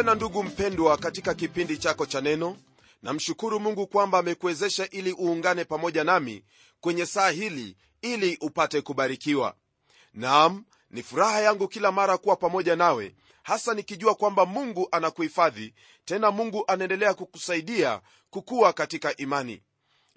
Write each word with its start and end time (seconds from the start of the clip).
tena 0.00 0.14
ndugu 0.14 0.42
mpendwa 0.42 0.96
katika 0.96 1.34
kipindi 1.34 1.78
chako 1.78 2.06
cha 2.06 2.20
neno 2.20 2.56
namshukuru 3.02 3.60
mungu 3.60 3.86
kwamba 3.86 4.18
amekuwezesha 4.18 4.88
ili 4.90 5.12
uungane 5.12 5.64
pamoja 5.64 6.04
nami 6.04 6.44
kwenye 6.80 7.06
saa 7.06 7.30
hili 7.30 7.76
ili 8.02 8.38
upate 8.40 8.80
kubarikiwa. 8.80 9.54
Nam 10.14 10.64
ni 10.90 11.02
furaha 11.02 11.40
yangu 11.40 11.68
kila 11.68 11.92
mara 11.92 12.18
kuwa 12.18 12.36
pamoja 12.36 12.76
nawe 12.76 13.14
hasa 13.42 13.74
nikijua 13.74 14.14
kwamba 14.14 14.46
mungu 14.46 14.88
anakuhifadhi 14.92 15.74
tena 16.04 16.30
mungu 16.30 16.64
anaendelea 16.66 17.14
kukusaidia 17.14 18.00
kukuwa 18.30 18.72
katika 18.72 19.16
imani. 19.16 19.62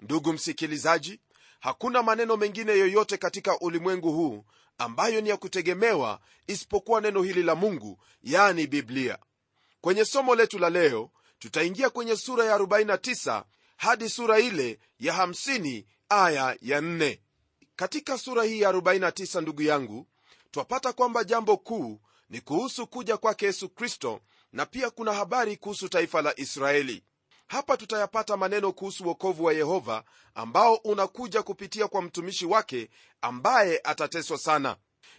Ndugu 0.00 0.32
msikilizaji 0.32 1.20
hakuna 1.60 2.02
maneno 2.02 2.36
mengine 2.36 2.72
yoyote 2.72 3.16
katika 3.16 3.58
ulimwengu 3.58 4.12
huu 4.12 4.44
ambayo 4.78 5.20
ni 5.20 5.28
ya 5.28 5.36
kutegemewa 5.36 6.20
isipokuwa 6.46 7.00
neno 7.00 7.22
hili 7.22 7.42
la 7.42 7.54
mungu 7.54 7.98
yani 8.22 8.66
biblia 8.66 9.18
kwenye 9.84 10.04
somo 10.04 10.34
letu 10.34 10.58
la 10.58 10.70
leo 10.70 11.10
tutaingia 11.38 11.90
kwenye 11.90 12.16
sura 12.16 12.44
ya 12.44 12.58
49 12.58 13.44
hadi 13.76 14.08
sura 14.08 14.38
ile 14.38 14.78
ya 14.98 15.14
50 15.26 15.84
aya 16.08 16.56
ya 16.60 16.80
4 16.80 17.18
katika 17.76 18.18
sura 18.18 18.44
hii 18.44 18.60
ya 18.60 18.72
49 18.72 19.40
ndugu 19.40 19.62
yangu 19.62 20.06
twapata 20.50 20.92
kwamba 20.92 21.24
jambo 21.24 21.56
kuu 21.56 22.00
ni 22.30 22.40
kuhusu 22.40 22.86
kuja 22.86 23.16
kwake 23.16 23.46
yesu 23.46 23.68
kristo 23.68 24.20
na 24.52 24.66
pia 24.66 24.90
kuna 24.90 25.12
habari 25.12 25.56
kuhusu 25.56 25.88
taifa 25.88 26.22
la 26.22 26.40
israeli. 26.40 27.04
Hapa 27.46 27.76
tutayapata 27.76 28.36
maneno 28.36 28.72
kuhusu 28.72 29.06
wokovu 29.08 29.44
wa 29.44 29.52
yehova 29.52 30.04
ambao 30.34 30.74
unakuja 30.74 31.42
kupitia 31.42 31.88
kwa 31.88 32.02
mtumishi 32.02 32.46
wake 32.46 32.90
ambaye 33.20 33.80
atateswa 33.84 34.38
sana. 34.38 34.76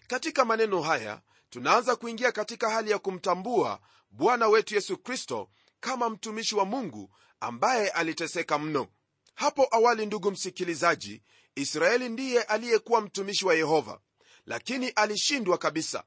Katika 0.08 0.46
maneno 0.46 0.82
haya 0.82 1.22
tunaanza 1.56 1.95
kuingia 1.95 2.31
katika 2.31 2.70
hali 2.70 2.92
ya 2.92 3.00
kumtambua 3.00 3.80
bwana 4.11 4.48
wetu 4.48 4.75
yesu 4.75 4.98
kristo 4.98 5.50
kama 5.80 6.09
mtumishi 6.09 6.56
wa 6.56 6.66
mungu 6.66 7.09
ambaye 7.39 7.89
aliteseka 7.89 8.59
mno. 8.59 8.88
Hapo 9.36 9.67
awali 9.72 10.06
ndugu 10.06 10.31
msikilizaji 10.31 11.22
israeli 11.56 12.09
ndiye 12.09 12.44
aliyekuwa 12.44 13.02
mtumishi 13.02 13.45
wa 13.45 13.56
yehova 13.56 14.00
lakini 14.45 14.89
alishindwa 14.89 15.58
kabisa. 15.58 16.03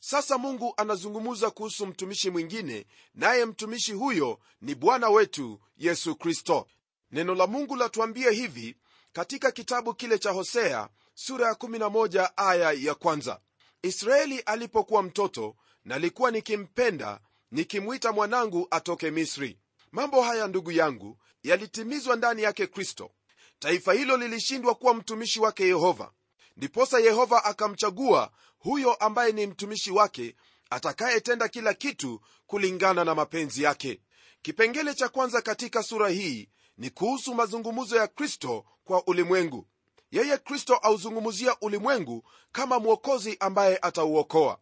Sasa 0.00 0.38
mungu 0.38 0.74
anazungumza 0.76 1.50
kuhusu 1.50 1.86
mtumishi 1.86 2.30
mwingine 2.30 2.86
naye 3.14 3.44
mtumishi 3.44 3.92
huyo 3.92 4.38
ni 4.60 4.74
bwana 4.74 5.08
wetu 5.08 5.60
yesu 5.76 6.16
kristo. 6.16 6.66
Neno 7.10 7.34
la 7.34 7.46
mungu 7.46 7.76
latuambia 7.76 8.30
hivi 8.30 8.76
katika 9.12 9.50
kitabu 9.52 9.94
kile 9.94 10.18
cha 10.18 10.30
hosea 10.30 10.88
sura 11.14 11.48
ya 11.48 11.54
11 11.54 12.30
aya 12.36 12.72
ya 12.72 12.94
kwanza 12.94 13.40
israeli 13.86 14.40
alipokuwa 14.40 15.02
mtoto 15.02 15.56
nalikuwa 15.84 16.30
nikimpenda 16.30 17.20
nikimwita 17.50 18.12
mwanangu 18.12 18.66
atoke 18.70 19.10
misri. 19.10 19.58
Mambo 19.92 20.22
haya 20.22 20.46
ndugu 20.48 20.72
yangu 20.72 21.18
yalitimizwa 21.42 22.16
ndani 22.16 22.42
yake 22.42 22.66
kristo. 22.66 23.10
Taifa 23.58 23.92
hilo 23.92 24.16
lilishindwa 24.16 24.74
kuwa 24.74 24.94
mtumishi 24.94 25.40
wake 25.40 25.64
yehova. 25.66 26.12
Ndiposa 26.56 26.98
yehova 27.00 27.44
akamchagua 27.44 28.30
huyo 28.58 28.94
ambaye 28.94 29.32
ni 29.32 29.46
mtumishi 29.46 29.90
wake 29.90 30.36
atakayetenda 30.70 31.48
kila 31.48 31.74
kitu 31.74 32.20
kulingana 32.46 33.04
na 33.04 33.14
mapenzi 33.14 33.62
yake. 33.62 34.00
Kipengele 34.42 34.94
cha 34.94 35.08
kwanza 35.08 35.42
katika 35.42 35.82
sura 35.82 36.08
hii 36.08 36.48
ni 36.78 36.90
kuhusu 36.90 37.34
mazungumzo 37.34 37.96
ya 37.96 38.06
kristo 38.08 38.64
kwa 38.84 39.06
ulimwengu 39.06 39.66
yeye 40.10 40.38
kristo 40.38 40.74
auzungumzia 40.76 41.56
ulimwengu 41.60 42.24
kama 42.52 42.78
mwokozi 42.78 43.36
ambaye 43.40 43.78
atauokoa. 43.82 44.58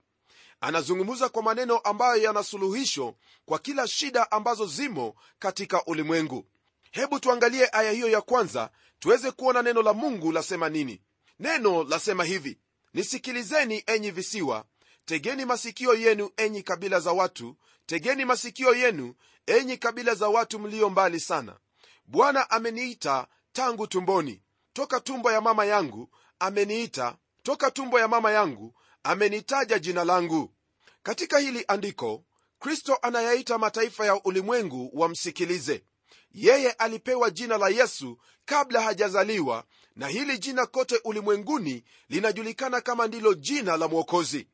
Anazungumza 0.61 1.29
kwa 1.29 1.43
maneno 1.43 1.79
ambayo 1.79 2.23
yana 2.23 2.43
suluhisho 2.43 3.15
kwa 3.47 3.59
kila 3.59 3.89
shida 3.89 4.31
ambazo 4.31 4.67
zimo 4.67 5.15
katika 5.39 5.85
ulimwengu. 5.85 6.47
Hebu 6.91 7.21
tuangalie 7.21 7.69
aya 7.73 7.91
hiyo 7.93 8.09
ya 8.09 8.21
kwanza 8.21 8.71
tuweze 8.99 9.31
kuona 9.31 9.63
neno 9.63 9.83
la 9.83 9.93
mungu 9.93 10.33
lasema 10.33 10.69
nini. 10.69 11.01
Neno 11.39 11.85
lasema 11.85 12.25
hivi 12.25 12.59
nisikilizeni 12.95 13.83
enyi 13.87 14.11
visiwa 14.11 14.65
tegeni 15.05 15.45
masikio 15.45 15.95
yenu 15.95 16.31
enyi 16.37 16.63
kabila 16.63 17.01
za 17.01 17.13
watu 17.13 17.57
tegeni 17.87 18.25
masikio 18.25 18.75
yenu 18.75 19.15
enyi 19.47 19.77
kabila 19.77 20.15
za 20.15 20.29
watu 20.29 20.59
mlio 20.59 20.91
mbali 20.91 21.21
sana. 21.21 21.57
Bwana 22.07 22.51
ameniita 22.51 23.27
tangu 23.53 23.87
tumboni 23.87 24.43
toka 24.75 25.01
tumbo 25.01 25.33
ya 25.33 25.41
mama 25.41 25.65
yangu 25.65 26.09
ameniita. 26.39 27.17
Toka 27.43 27.71
tumbo 27.71 28.01
ya 28.01 28.09
mama 28.09 28.33
yangu 28.33 28.75
amenitaja 29.03 29.79
jina 29.79 30.05
langu. 30.05 30.51
Katika 31.03 31.39
hili 31.39 31.65
andiko 31.69 32.25
kristo 32.59 32.99
anayaita 33.03 33.59
mataifa 33.59 34.07
ya 34.07 34.23
ulimwengu 34.25 34.91
wamsikilize. 34.93 35.85
Yeye 36.33 36.73
alipewa 36.73 37.31
jina 37.31 37.59
la 37.59 37.69
yesu 37.69 38.19
kabla 38.45 38.81
hajazaliwa 38.83 39.65
na 39.97 40.09
hili 40.09 40.39
jina 40.39 40.67
kote 40.67 41.01
ulimwenguni 41.05 41.85
linajulikana 42.09 42.81
kama 42.81 43.07
ndilo 43.07 43.35
jina 43.35 43.77
la 43.77 43.89
mwokozi. 43.89 44.49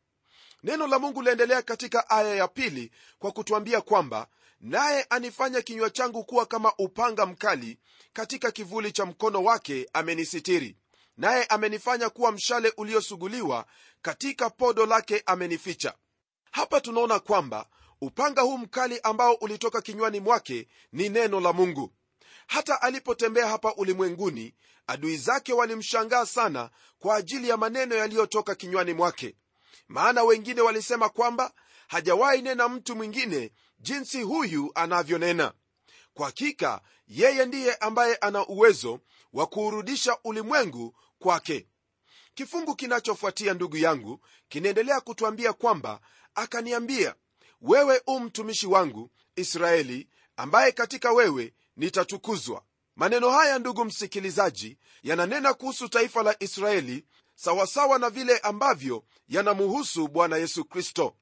Neno 0.63 0.87
la 0.87 0.99
mungu 0.99 1.23
liendelea 1.23 1.63
katika 1.63 2.11
aya 2.11 2.35
ya 2.35 2.49
pili 2.49 2.93
kwa 3.19 3.33
kutwambia 3.33 3.81
kwamba 3.81 4.27
naye 4.61 5.07
anifanya 5.11 5.63
kinywa 5.63 5.91
changu 5.91 6.25
kuwa 6.25 6.47
kama 6.47 6.73
upanga 6.79 7.27
mkali 7.27 7.79
katika 8.13 8.51
kivuli 8.51 8.93
cha 8.93 9.07
mkono 9.07 9.45
wake 9.45 9.89
amenisitiri. 9.93 10.77
Naye 11.17 11.45
amenifanya 11.45 12.11
kuwa 12.11 12.33
mshale 12.33 12.73
uliosuguliwa 12.77 13.67
katika 14.03 14.51
podo 14.51 14.87
lake 14.87 15.23
amenificha. 15.27 15.95
Hapa 16.51 16.81
tunaona 16.81 17.19
kwamba 17.19 17.67
upanga 18.01 18.43
huu 18.43 18.59
mkali 18.59 19.01
ambao 19.03 19.35
ulitoka 19.35 19.81
kinywani 19.83 20.21
mwake 20.21 20.69
ni 20.93 21.09
neno 21.09 21.41
la 21.41 21.53
mungu. 21.53 21.93
Hata 22.47 22.83
alipotembea 22.83 23.49
hapa 23.49 23.75
ulimwenguni 23.75 24.55
adui 24.87 25.17
zake 25.17 25.53
walimshangaa 25.53 26.27
sana 26.27 26.71
kwa 26.99 27.17
ajili 27.17 27.49
ya 27.49 27.57
maneno 27.57 27.95
yaliyotoka 27.95 28.55
kinywani 28.55 28.93
mwake. 28.93 29.37
Maana 29.89 30.23
wengine 30.23 30.61
walisema 30.61 31.09
kwamba 31.09 31.53
hajawahi 31.89 32.43
nena 32.43 32.69
mtu 32.69 32.97
mwingine 32.97 33.53
jinsi 33.81 34.23
huyu 34.23 34.71
anavyonena. 34.75 35.53
Kwa 36.15 36.27
hakika 36.27 36.81
yeye 37.09 37.47
ndiye 37.47 37.75
ambaye 37.75 38.17
ana 38.17 38.47
uwezo 38.47 39.01
wa 39.33 39.47
kuurudisha 39.47 40.19
ulimwengu 40.25 40.95
kwake. 41.19 41.67
Kifungu 42.35 42.77
kinachofuatia 42.77 43.55
ndugu 43.55 43.77
yangu 43.77 44.21
kinaendelea 44.49 45.01
kutwambia 45.01 45.53
kwamba 45.53 46.01
akaniambia 46.35 47.15
wewe 47.61 48.03
u 48.07 48.21
mtumishi 48.21 48.67
wangu 48.67 49.11
israeli 49.37 50.09
ambaye 50.37 50.73
katika 50.73 51.13
wewe 51.13 51.55
nitatukuzwa. 51.77 52.63
Maneno 52.97 53.31
haya 53.31 53.59
ndugu 53.59 53.85
msikilizaji 53.85 54.79
yananena 55.03 55.55
kuhusu 55.55 55.89
taifa 55.89 56.23
la 56.23 56.37
israeli 56.43 57.05
sawasawa 57.35 57.99
na 57.99 58.11
vile 58.11 58.39
ambavyo 58.39 59.05
yanamuhusu 59.29 60.09
bwana 60.09 60.37
yesu 60.37 60.65
kristo 60.65 61.17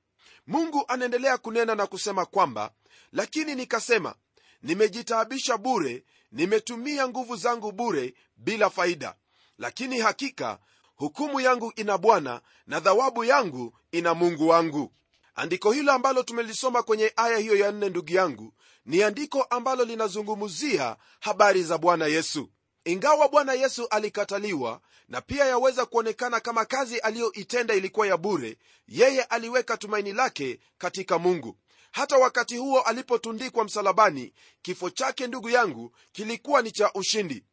mungu 0.49 0.85
anaendelea 0.89 1.39
kunena 1.39 1.75
na 1.75 1.87
kusema 1.87 2.27
kwamba 2.27 2.71
lakini 3.13 3.55
nikasema 3.55 4.15
nimejitaabisha 4.63 5.57
bure 5.57 6.05
nimetumia 6.33 7.09
nguvu 7.09 7.37
zangu 7.37 7.73
bure 7.73 8.15
bila 8.37 8.71
faida. 8.71 9.15
Lakini 9.59 9.99
hakika 10.01 10.59
hukumu 10.97 11.41
yangu 11.41 11.73
ina 11.77 11.99
bwana 11.99 12.41
na 12.67 12.81
thawabu 12.81 13.25
yangu 13.25 13.75
ina 13.93 14.15
mungu 14.15 14.49
wangu. 14.49 14.93
Andiko 15.35 15.73
hilo 15.73 15.93
ambalo 15.93 16.23
tumelisoma 16.23 16.83
kwenye 16.83 17.13
aya 17.17 17.39
hiyo 17.39 17.57
ya 17.57 17.73
nne 17.73 17.89
ndugu 17.89 18.13
yangu 18.13 18.55
ni 18.87 19.03
andiko 19.03 19.43
ambalo 19.43 19.85
linazungumzia 19.85 20.97
habari 21.21 21.63
za 21.63 21.79
bwana 21.79 22.07
yesu 22.07 22.51
ingawa 22.89 23.29
bwana 23.29 23.53
yesu 23.53 23.89
alikataliwa 23.89 24.81
na 25.09 25.21
pia 25.21 25.45
yaweza 25.45 25.87
kuonekana 25.87 26.41
kama 26.41 26.65
kazi 26.65 26.99
aliyoitenda 26.99 27.75
ilikuwa 27.75 28.07
ya 28.07 28.17
bure 28.17 28.59
yeye 28.89 29.23
aliweka 29.23 29.77
tumaini 29.77 30.13
lake 30.13 30.61
katika 30.79 31.19
mungu. 31.19 31.57
Hata 31.93 32.17
wakati 32.17 32.57
huo 32.57 32.81
alipotundikwa 32.81 33.65
msalabani 33.65 34.33
kifo 34.63 34.91
chake 34.91 35.27
ndugu 35.27 35.51
yangu 35.51 35.93
kilikuwa 36.13 36.63
ni 36.63 36.71
cha 36.71 36.93
ushindi. 36.93 37.45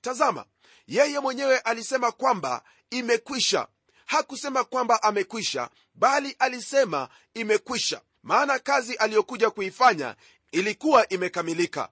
Tazama 0.00 0.44
yeye 0.86 1.20
mwenyewe 1.20 1.58
alisema 1.58 2.12
kwamba 2.12 2.62
imekwisha. 2.90 3.68
Hakusema 4.06 4.64
kwamba 4.64 5.02
amekwisha 5.02 5.70
bali 5.94 6.36
alisema 6.38 7.08
imekwisha. 7.34 8.00
Maana 8.22 8.58
kazi 8.58 8.94
aliyokuja 8.94 9.50
kuifanya 9.50 10.16
ilikuwa 10.52 11.08
imekamilika. 11.08 11.88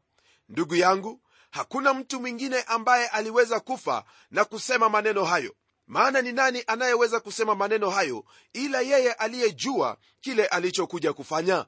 Ndugu 0.48 0.74
yangu 0.76 1.20
hakuna 1.52 1.94
mtu 1.94 2.20
mwingine 2.20 2.62
ambaye 2.62 3.06
aliweza 3.08 3.60
kufa 3.60 4.04
na 4.30 4.44
kusema 4.44 4.88
maneno 4.88 5.24
hayo. 5.24 5.54
Maana 5.86 6.22
ni 6.22 6.32
nani 6.32 6.64
anayeweza 6.66 7.20
kusema 7.20 7.54
maneno 7.54 7.90
hayo 7.90 8.24
ila 8.52 8.80
yeye 8.80 9.12
aliyejua 9.12 9.96
kile 10.20 10.46
alichokuja 10.46 11.12
kufanya? 11.12 11.66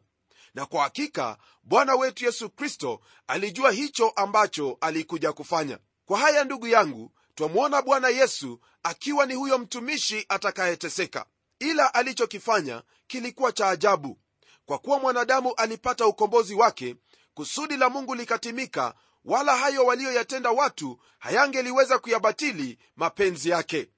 Na 0.55 0.67
kwa 0.67 0.83
hakika 0.83 1.37
bwana 1.63 1.95
wetu 1.95 2.25
yesu 2.25 2.51
kristo 2.51 3.01
alijua 3.27 3.71
hicho 3.71 4.09
ambacho 4.09 4.79
alikuja 4.81 5.33
kufanya. 5.33 5.79
Kwa 6.05 6.19
haya 6.19 6.45
ndugu 6.45 6.67
yangu 6.67 7.13
twamwona 7.35 7.83
bwana 7.83 8.09
yesu 8.09 8.61
akiwa 8.83 9.27
ni 9.27 9.35
huyo 9.35 9.59
mtumishi 9.59 10.27
atakayeteseka. 10.29 11.27
Ila 11.59 11.95
alichokifanya 11.95 12.83
kilikuwa 13.07 13.53
cha 13.53 13.69
ajabu. 13.69 14.19
Kwa 14.67 14.79
kuwa 14.79 14.99
mwanadamu 14.99 15.55
alipata 15.55 16.07
ukombozi 16.07 16.55
wake 16.55 16.97
kusudi 17.35 17.77
la 17.77 17.89
mungu 17.89 18.15
likatimika 18.15 18.95
wala 19.25 19.57
hayo 19.57 19.85
waliyoyatenda 19.87 20.51
watu 20.51 20.99
hayangeliweza 21.19 21.99
kuyabatili 21.99 22.79
mapenzi 22.97 23.51
yake. 23.51 23.89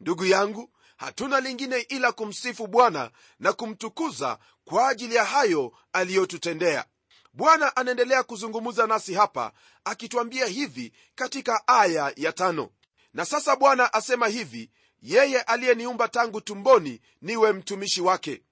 Ndugu 0.00 0.24
yangu 0.24 0.70
hatuna 0.96 1.40
lingine 1.40 1.78
ila 1.80 2.12
kumsifu 2.12 2.66
bwana 2.66 3.10
na 3.40 3.52
kumtukuza 3.52 4.38
kwa 4.64 4.88
ajili 4.88 5.14
ya 5.14 5.24
hayo 5.24 5.72
aliyotutendea. 5.92 6.84
Bwana 7.32 7.76
anaendelea 7.76 8.22
kuzungumza 8.22 8.86
nasi 8.86 9.14
hapa 9.14 9.52
akitwambia 9.84 10.46
hivi 10.46 10.92
katika 11.14 11.68
aya 11.68 12.12
ya 12.16 12.32
tano. 12.32 12.70
Na 13.14 13.24
sasa 13.24 13.56
bwana 13.56 13.92
asema 13.92 14.28
hivi 14.28 14.70
yeye 15.02 15.40
aliyeniumba 15.40 16.08
tangu 16.08 16.40
tumboni 16.40 17.00
niwe 17.22 17.52
mtumishi 17.52 18.00
wake 18.00 18.42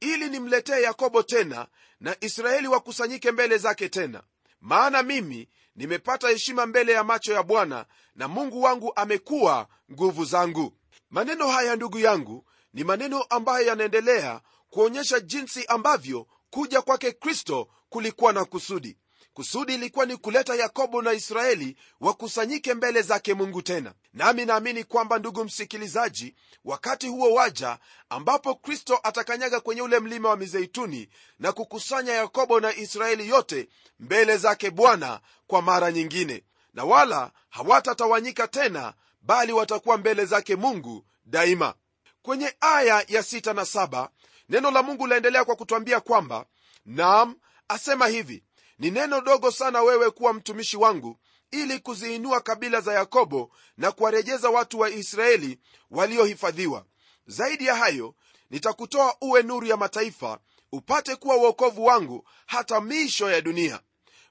ili 0.00 0.28
nimletee 0.30 0.82
yakobo 0.82 1.22
tena 1.22 1.66
na 2.00 2.16
israeli 2.20 2.68
wakusanyike 2.68 3.30
mbele 3.32 3.58
zake 3.58 3.88
tena. 3.88 4.22
Maana 4.60 5.02
mimi 5.02 5.48
nimepata 5.76 6.28
heshima 6.28 6.66
mbele 6.66 6.92
ya 6.92 7.04
macho 7.04 7.32
ya 7.32 7.42
bwana 7.42 7.86
na 8.14 8.28
mungu 8.28 8.62
wangu 8.62 8.92
amekuwa 8.96 9.68
nguvu 9.92 10.24
zangu. 10.24 10.72
Maneno 11.10 11.48
haya 11.48 11.76
ndugu 11.76 11.98
yangu 11.98 12.44
ni 12.74 12.84
maneno 12.84 13.22
ambayo 13.22 13.66
yanaendelea 13.66 14.40
kuonyesha 14.70 15.20
jinsi 15.20 15.64
ambavyo 15.66 16.26
kuja 16.50 16.82
kwake 16.82 17.12
kristo 17.12 17.68
kulikuwa 17.88 18.32
na 18.32 18.44
kusudi 18.44 18.98
kusudi 19.34 19.74
ilikuwa 19.74 20.06
ni 20.06 20.16
kuleta 20.16 20.54
yakobo 20.54 21.02
na 21.02 21.12
israeli 21.12 21.76
wakusanyike 22.00 22.74
mbele 22.74 23.02
zake 23.02 23.34
mungu 23.34 23.62
tena. 23.62 23.94
Nami 24.12 24.44
naamini 24.44 24.84
kwamba 24.84 25.18
ndugu 25.18 25.44
msikilizaji 25.44 26.34
wakati 26.64 27.08
huo 27.08 27.32
waja 27.34 27.78
ambapo 28.08 28.54
kristo 28.54 29.00
atakanyaga 29.02 29.60
kwenye 29.60 29.82
ule 29.82 30.00
mlima 30.00 30.28
wa 30.28 30.36
mizeituni 30.36 31.08
na 31.38 31.52
kukusanya 31.52 32.12
yakobo 32.12 32.60
na 32.60 32.76
israeli 32.76 33.28
yote 33.28 33.68
mbele 34.00 34.36
zake 34.36 34.70
bwana 34.70 35.20
kwa 35.46 35.62
mara 35.62 35.92
nyingine. 35.92 36.44
Na 36.74 36.84
wala 36.84 37.30
hawatatawanyika 37.48 38.48
tena 38.48 38.94
bali 39.22 39.52
watakuwa 39.52 39.98
mbele 39.98 40.24
zake 40.24 40.56
mungu 40.56 41.04
daima. 41.24 41.74
Kwenye 42.22 42.54
aya 42.60 43.04
ya 43.08 43.22
sita 43.22 43.52
na 43.52 43.62
7 43.62 44.08
neno 44.48 44.70
la 44.70 44.82
mungu 44.82 45.06
laendelea 45.06 45.44
kwa 45.44 45.56
kutwambia 45.56 46.00
kwamba 46.00 46.46
naam 46.86 47.36
asema 47.68 48.06
hivi 48.06 48.42
ni 48.82 48.90
neno 48.90 49.20
dogo 49.20 49.50
sana 49.50 49.82
wewe 49.82 50.10
kuwa 50.10 50.32
mtumishi 50.32 50.76
wangu 50.76 51.16
ili 51.50 51.78
kuziinua 51.78 52.40
kabila 52.40 52.80
za 52.80 52.92
yakobo 52.94 53.50
na 53.76 53.92
kuwarejeza 53.92 54.50
watu 54.50 54.78
wa 54.78 54.90
israeli 54.90 55.58
waliohifadhiwa. 55.90 56.84
Zaidi 57.26 57.66
ya 57.66 57.74
hayo 57.74 58.14
nitakutoa 58.50 59.16
uwe 59.20 59.42
nuru 59.42 59.66
ya 59.66 59.76
mataifa 59.76 60.38
upate 60.72 61.16
kuwa 61.16 61.36
uokovu 61.36 61.84
wangu 61.84 62.28
hata 62.46 62.80
miisho 62.80 63.30
ya 63.30 63.40
dunia. 63.40 63.80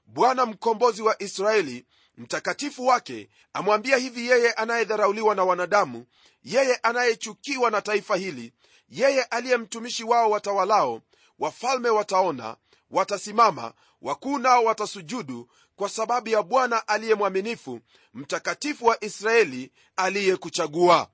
Bwana 0.06 0.46
mkombozi 0.46 1.02
wa 1.02 1.22
israeli 1.22 1.86
mtakatifu 2.16 2.86
wake 2.86 3.28
amwambia 3.52 3.96
hivi 3.96 4.28
yeye 4.28 4.52
anayedharauliwa 4.52 5.34
na 5.34 5.44
wanadamu 5.44 6.06
yeye 6.42 6.74
anayechukiwa 6.76 7.70
na 7.70 7.82
taifa 7.82 8.16
hili 8.16 8.52
yeye 8.88 9.22
aliye 9.22 9.56
mtumishi 9.56 10.04
wao 10.04 10.30
watawalao 10.30 11.02
wafalme 11.38 11.88
wataona 11.88 12.56
watasimama 12.92 13.74
wakuu 14.02 14.38
nao 14.38 14.64
watasujudu 14.64 15.48
kwa 15.76 15.88
sababu 15.88 16.28
ya 16.28 16.42
bwana 16.42 16.88
aliye 16.88 17.14
mwaminifu 17.14 17.80
mtakatifu 18.14 18.86
wa 18.86 19.04
israeli 19.04 19.72
aliyekuchagua. 19.96 21.10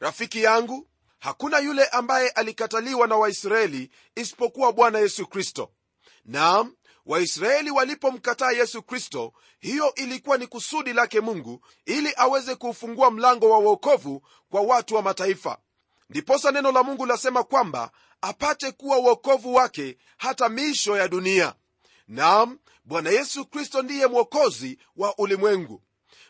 Rafiki 0.00 0.42
yangu 0.42 0.88
hakuna 1.18 1.58
yule 1.58 1.84
ambaye 1.86 2.28
alikataliwa 2.28 3.06
na 3.06 3.16
waisraeli 3.16 3.90
isipokuwa 4.14 4.72
bwana 4.72 4.98
yesu 4.98 5.26
kristo. 5.26 5.70
Naam 6.24 6.74
waisraeli 7.06 7.70
walipomkataa 7.70 8.52
yesu 8.52 8.82
kristo 8.82 9.32
hiyo 9.60 9.94
ilikuwa 9.94 10.38
ni 10.38 10.46
kusudi 10.46 10.92
lake 10.92 11.20
mungu 11.20 11.60
ili 11.86 12.12
aweze 12.16 12.54
kuufungua 12.54 13.10
mlango 13.10 13.50
wa 13.50 13.58
uokovu 13.58 14.22
kwa 14.50 14.60
watu 14.60 14.94
wa 14.94 15.02
mataifa 15.02 15.58
ndiposa 16.10 16.50
neno 16.50 16.72
la 16.72 16.82
mungu 16.82 17.06
lasema 17.06 17.42
kwamba 17.44 17.90
apate 18.20 18.72
kuwa 18.72 18.98
uokovu 18.98 19.54
wake 19.54 19.96
hata 20.18 20.48
miisho 20.48 20.96
ya 20.96 21.08
dunia. 21.08 21.54
Naam 22.08 22.58
bwana 22.84 23.10
yesu 23.10 23.46
kristo 23.46 23.82
ndiye 23.82 24.06
mwokozi 24.06 24.78
wa 24.96 25.18
ulimwengu. 25.18 25.82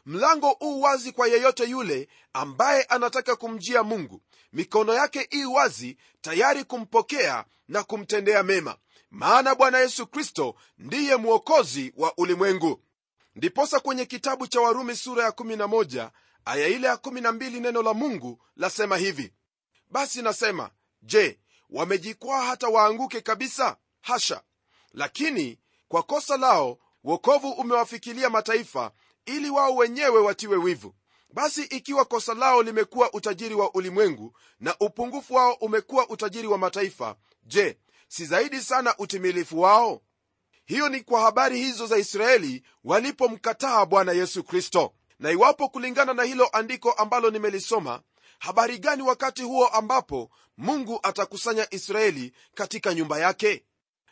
Mlango 0.06 0.56
uu 0.62 0.80
wazi 0.80 1.12
kwa 1.12 1.28
yeyote 1.28 1.64
yule 1.64 2.08
ambaye 2.32 2.82
anataka 2.82 3.36
kumjia 3.36 3.82
mungu. 3.82 4.22
Mikono 4.52 4.94
yake 4.94 5.28
ii 5.34 5.44
wazi 5.44 5.96
tayari 6.20 6.64
kumpokea 6.64 7.44
na 7.68 7.82
kumtendea 7.82 8.42
mema. 8.42 8.76
Maana 9.10 9.54
bwana 9.54 9.78
yesu 9.78 10.06
kristo 10.06 10.54
ndiye 10.78 11.16
mwokozi 11.16 11.92
wa 11.96 12.12
ulimwengu. 12.18 12.80
Ndiposa 13.34 13.80
kwenye 13.80 14.04
kitabu 14.06 14.46
cha 14.46 14.60
warumi 14.60 14.96
sura 14.96 15.24
ya 15.24 15.30
11 15.30 16.10
aya 16.44 16.66
ile 16.68 16.86
ya 16.86 16.94
12 16.94 17.60
neno 17.60 17.82
la 17.82 17.94
mungu 17.94 18.42
lasema 18.56 18.96
hivi 18.96 19.32
basi 19.94 20.22
nasema 20.22 20.70
je 21.02 21.38
wamejikwaa 21.70 22.42
hata 22.42 22.68
waanguke 22.68 23.20
kabisa? 23.20 23.76
Hasha! 24.00 24.42
Lakini 24.92 25.58
kwa 25.88 26.02
kosa 26.02 26.36
lao 26.36 26.78
wokovu 27.04 27.50
umewafikilia 27.50 28.30
mataifa 28.30 28.92
ili 29.26 29.50
wao 29.50 29.76
wenyewe 29.76 30.20
watiwe 30.20 30.56
wivu. 30.56 30.94
Basi 31.32 31.62
ikiwa 31.62 32.04
kosa 32.04 32.34
lao 32.34 32.62
limekuwa 32.62 33.12
utajiri 33.12 33.54
wa 33.54 33.74
ulimwengu 33.74 34.36
na 34.60 34.76
upungufu 34.80 35.34
wao 35.34 35.52
umekuwa 35.52 36.08
utajiri 36.08 36.48
wa 36.48 36.58
mataifa 36.58 37.16
je 37.42 37.78
si 38.08 38.26
zaidi 38.26 38.60
sana 38.60 38.94
utimilifu 38.98 39.60
wao? 39.60 40.02
Hiyo 40.64 40.88
ni 40.88 41.00
kwa 41.00 41.20
habari 41.20 41.58
hizo 41.58 41.86
za 41.86 41.98
israeli 41.98 42.62
walipomkataa 42.84 43.86
bwana 43.86 44.12
yesu 44.12 44.44
kristo. 44.44 44.94
Na 45.18 45.30
iwapo 45.30 45.68
kulingana 45.68 46.14
na 46.14 46.22
hilo 46.22 46.48
andiko 46.52 46.92
ambalo 46.92 47.30
nimelisoma 47.30 48.02
habari 48.38 48.78
gani 48.78 49.02
wakati 49.02 49.42
huo 49.42 49.66
ambapo 49.66 50.30
mungu 50.56 51.00
atakusanya 51.02 51.74
israeli 51.74 52.32
katika 52.54 52.94
nyumba 52.94 53.18
yake? 53.18 53.64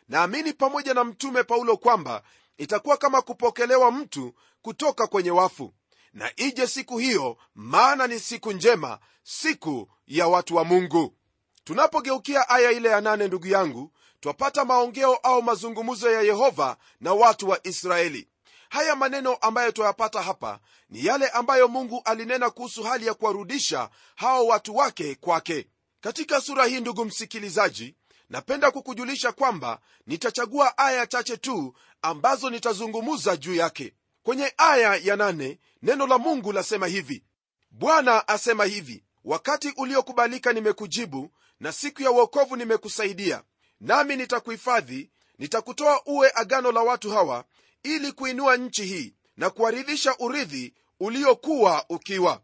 Naamini 0.07 0.53
pamoja 0.53 0.93
na 0.93 1.03
mtume 1.03 1.43
paulo 1.43 1.77
kwamba 1.77 2.23
itakuwa 2.57 2.97
kama 2.97 3.21
kupokelewa 3.21 3.91
mtu 3.91 4.33
kutoka 4.61 5.07
kwenye 5.07 5.31
wafu. 5.31 5.73
Na 6.13 6.31
ije 6.35 6.67
siku 6.67 6.97
hiyo 6.97 7.37
maana 7.55 8.07
ni 8.07 8.19
siku 8.19 8.51
njema 8.51 8.99
siku 9.23 9.89
ya 10.07 10.27
watu 10.27 10.55
wa 10.55 10.63
mungu. 10.63 11.15
Tunapogeukia 11.63 12.49
aya 12.49 12.71
ile 12.71 12.89
ya 12.89 13.01
nane 13.01 13.27
ndugu 13.27 13.47
yangu 13.47 13.91
twapata 14.19 14.65
maongeo 14.65 15.15
au 15.15 15.41
mazungumzo 15.41 16.11
ya 16.11 16.21
yehova 16.21 16.77
na 16.99 17.13
watu 17.13 17.49
wa 17.49 17.67
israeli 17.67 18.27
haya 18.73 18.95
maneno 18.95 19.35
ambayo 19.35 19.71
twayapata 19.71 20.21
hapa 20.21 20.59
ni 20.89 21.05
yale 21.05 21.27
ambayo 21.29 21.67
mungu 21.67 22.01
alinena 22.05 22.49
kuhusu 22.49 22.83
hali 22.83 23.05
ya 23.07 23.13
kuwarudisha 23.13 23.89
hao 24.15 24.45
watu 24.47 24.75
wake 24.75 25.15
kwake. 25.15 25.67
Katika 26.01 26.41
sura 26.41 26.65
hii 26.65 26.79
ndugu 26.79 27.05
msikilizaji 27.05 27.95
napenda 28.29 28.71
kukujulisha 28.71 29.31
kwamba 29.31 29.79
nitachagua 30.07 30.77
aya 30.77 31.07
chache 31.07 31.37
tu 31.37 31.73
ambazo 32.01 32.49
nitazungumuza 32.49 33.37
juu 33.37 33.55
yake. 33.55 33.93
Kwenye 34.23 34.53
aya 34.57 34.95
ya 34.95 35.15
nane, 35.15 35.59
neno 35.81 36.07
la 36.07 36.17
mungu 36.17 36.51
lasema 36.51 36.87
hivi. 36.87 37.23
Bwana 37.71 38.27
asema 38.27 38.65
hivi 38.65 39.03
wakati 39.23 39.73
uliokubalika 39.77 40.53
nimekujibu 40.53 41.31
na 41.59 41.71
siku 41.71 42.03
ya 42.03 42.11
uokovu 42.11 42.55
nimekusaidia. 42.55 43.43
Nami 43.79 44.15
nitakuhifadhi 44.15 45.11
nitakutoa 45.39 46.01
uwe 46.05 46.31
agano 46.35 46.71
la 46.71 46.81
watu 46.81 47.11
hawa 47.11 47.45
ili 47.83 48.11
kuinua 48.11 48.57
nchi 48.57 48.83
hii 48.85 49.13
na 49.37 49.49
kuwaridhisha 49.49 50.15
urithi 50.19 50.73
uliokuwa 50.99 51.85
ukiwa. 51.89 52.41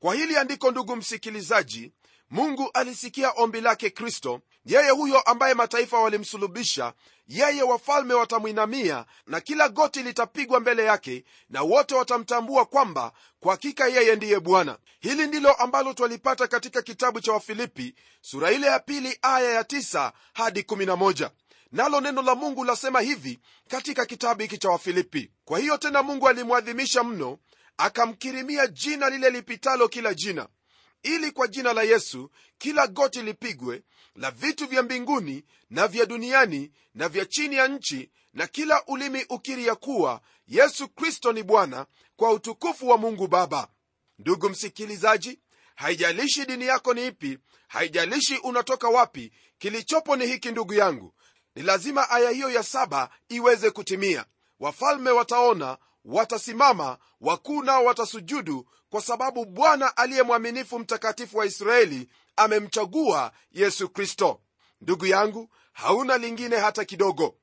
Kwa 0.00 0.14
hili 0.14 0.36
andiko 0.36 0.70
ndugu 0.70 0.96
msikilizaji 0.96 1.92
mungu 2.30 2.70
alisikia 2.74 3.30
ombi 3.30 3.60
lake 3.60 3.90
kristo. 3.90 4.40
Yeye 4.64 4.90
huyo 4.90 5.20
ambaye 5.20 5.54
mataifa 5.54 5.98
walimsulubisha 6.00 6.92
yeye 7.28 7.62
wafalme 7.62 8.14
watamwinamia 8.14 9.04
na 9.26 9.40
kila 9.40 9.68
goti 9.68 10.02
litapigwa 10.02 10.60
mbele 10.60 10.84
yake 10.84 11.24
na 11.50 11.62
wote 11.62 11.94
watamtambua 11.94 12.64
kwamba 12.64 13.12
kwa 13.40 13.52
hakika 13.52 13.86
yeye 13.88 14.16
ndiye 14.16 14.40
bwana. 14.40 14.78
Hili 15.00 15.26
ndilo 15.26 15.52
ambalo 15.52 15.92
twalipata 15.92 16.46
katika 16.46 16.82
kitabu 16.82 17.20
cha 17.20 17.32
wafilipi 17.32 17.94
sura 18.20 18.52
ile 18.52 18.66
ya 18.66 18.78
pili 18.78 19.18
aya 19.22 19.50
ya 19.52 19.62
9 19.62 20.12
hadi 20.32 20.60
11 20.60 21.30
nalo 21.74 22.00
neno 22.00 22.22
la 22.22 22.34
mungu 22.34 22.64
lasema 22.64 23.00
hivi 23.00 23.38
katika 23.68 24.06
kitabu 24.06 24.42
hiki 24.42 24.58
cha 24.58 24.68
wafilipi. 24.68 25.30
Kwa 25.44 25.58
hiyo 25.58 25.76
tena 25.78 26.02
mungu 26.02 26.28
alimwadhimisha 26.28 27.04
mno 27.04 27.38
akamkirimia 27.76 28.66
jina 28.66 29.10
lile 29.10 29.30
lipitalo 29.30 29.88
kila 29.88 30.14
jina 30.14 30.48
ili 31.02 31.30
kwa 31.30 31.48
jina 31.48 31.72
la 31.72 31.82
yesu 31.82 32.30
kila 32.58 32.86
goti 32.86 33.22
lipigwe 33.22 33.82
la 34.16 34.30
vitu 34.30 34.66
vya 34.66 34.82
mbinguni 34.82 35.44
na 35.70 35.88
vya 35.88 36.06
duniani 36.06 36.72
na 36.94 37.08
vya 37.08 37.24
chini 37.24 37.56
ya 37.56 37.68
nchi 37.68 38.10
na 38.34 38.46
kila 38.46 38.82
ulimi 38.86 39.26
ukiri 39.28 39.66
ya 39.66 39.74
kuwa 39.74 40.20
yesu 40.48 40.88
kristo 40.88 41.32
ni 41.32 41.42
bwana 41.42 41.86
kwa 42.16 42.30
utukufu 42.32 42.88
wa 42.88 42.98
mungu 42.98 43.26
baba. 43.26 43.68
Ndugu 44.18 44.48
msikilizaji 44.48 45.38
haijalishi 45.74 46.46
dini 46.46 46.66
yako 46.66 46.94
ni 46.94 47.06
ipi 47.06 47.38
haijalishi 47.68 48.36
unatoka 48.36 48.88
wapi 48.88 49.32
kilichopo 49.58 50.16
ni 50.16 50.26
hiki 50.26 50.50
ndugu 50.50 50.74
yangu 50.74 51.14
ni 51.54 51.62
lazima 51.62 52.10
aya 52.10 52.30
hiyo 52.30 52.50
ya 52.50 52.62
saba 52.62 53.10
iweze 53.28 53.70
kutimia. 53.70 54.24
Wafalme 54.60 55.10
wataona 55.10 55.78
watasimama 56.04 56.98
wakuu 57.20 57.62
nao 57.62 57.84
watasujudu 57.84 58.66
kwa 58.90 59.00
sababu 59.00 59.44
bwana 59.44 59.96
aliye 59.96 60.22
mwaminifu 60.22 60.78
mtakatifu 60.78 61.38
wa 61.38 61.46
israeli 61.46 62.08
amemchagua 62.36 63.32
yesu 63.52 63.88
kristo. 63.88 64.40
Ndugu 64.80 65.06
yangu 65.06 65.48
hauna 65.72 66.18
lingine 66.18 66.56
hata 66.56 66.84
kidogo. 66.84 67.36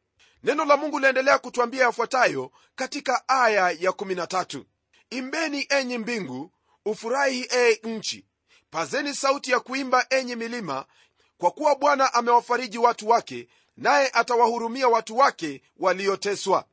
Neno 0.43 0.65
la 0.65 0.77
mungu 0.77 0.99
laendelea 0.99 1.39
kutwambia 1.39 1.83
yafuatayo 1.83 2.51
katika 2.75 3.23
aya 3.29 3.71
ya 3.71 3.91
13 3.91 4.63
imbeni 5.09 5.65
enyi 5.69 5.97
mbingu 5.97 6.51
ufurahi 6.85 7.47
ee 7.51 7.79
nchi. 7.83 8.25
Pazeni 8.71 9.13
sauti 9.15 9.51
ya 9.51 9.59
kuimba 9.59 10.05
enyi 10.09 10.35
milima 10.35 10.85
kwa 11.37 11.51
kuwa 11.51 11.75
bwana 11.75 12.13
amewafariji 12.13 12.77
watu 12.77 13.09
wake 13.09 13.47
naye 13.77 14.09
atawahurumia 14.13 14.87
watu 14.87 15.17
wake 15.17 15.61
walioteswa. 15.77 16.65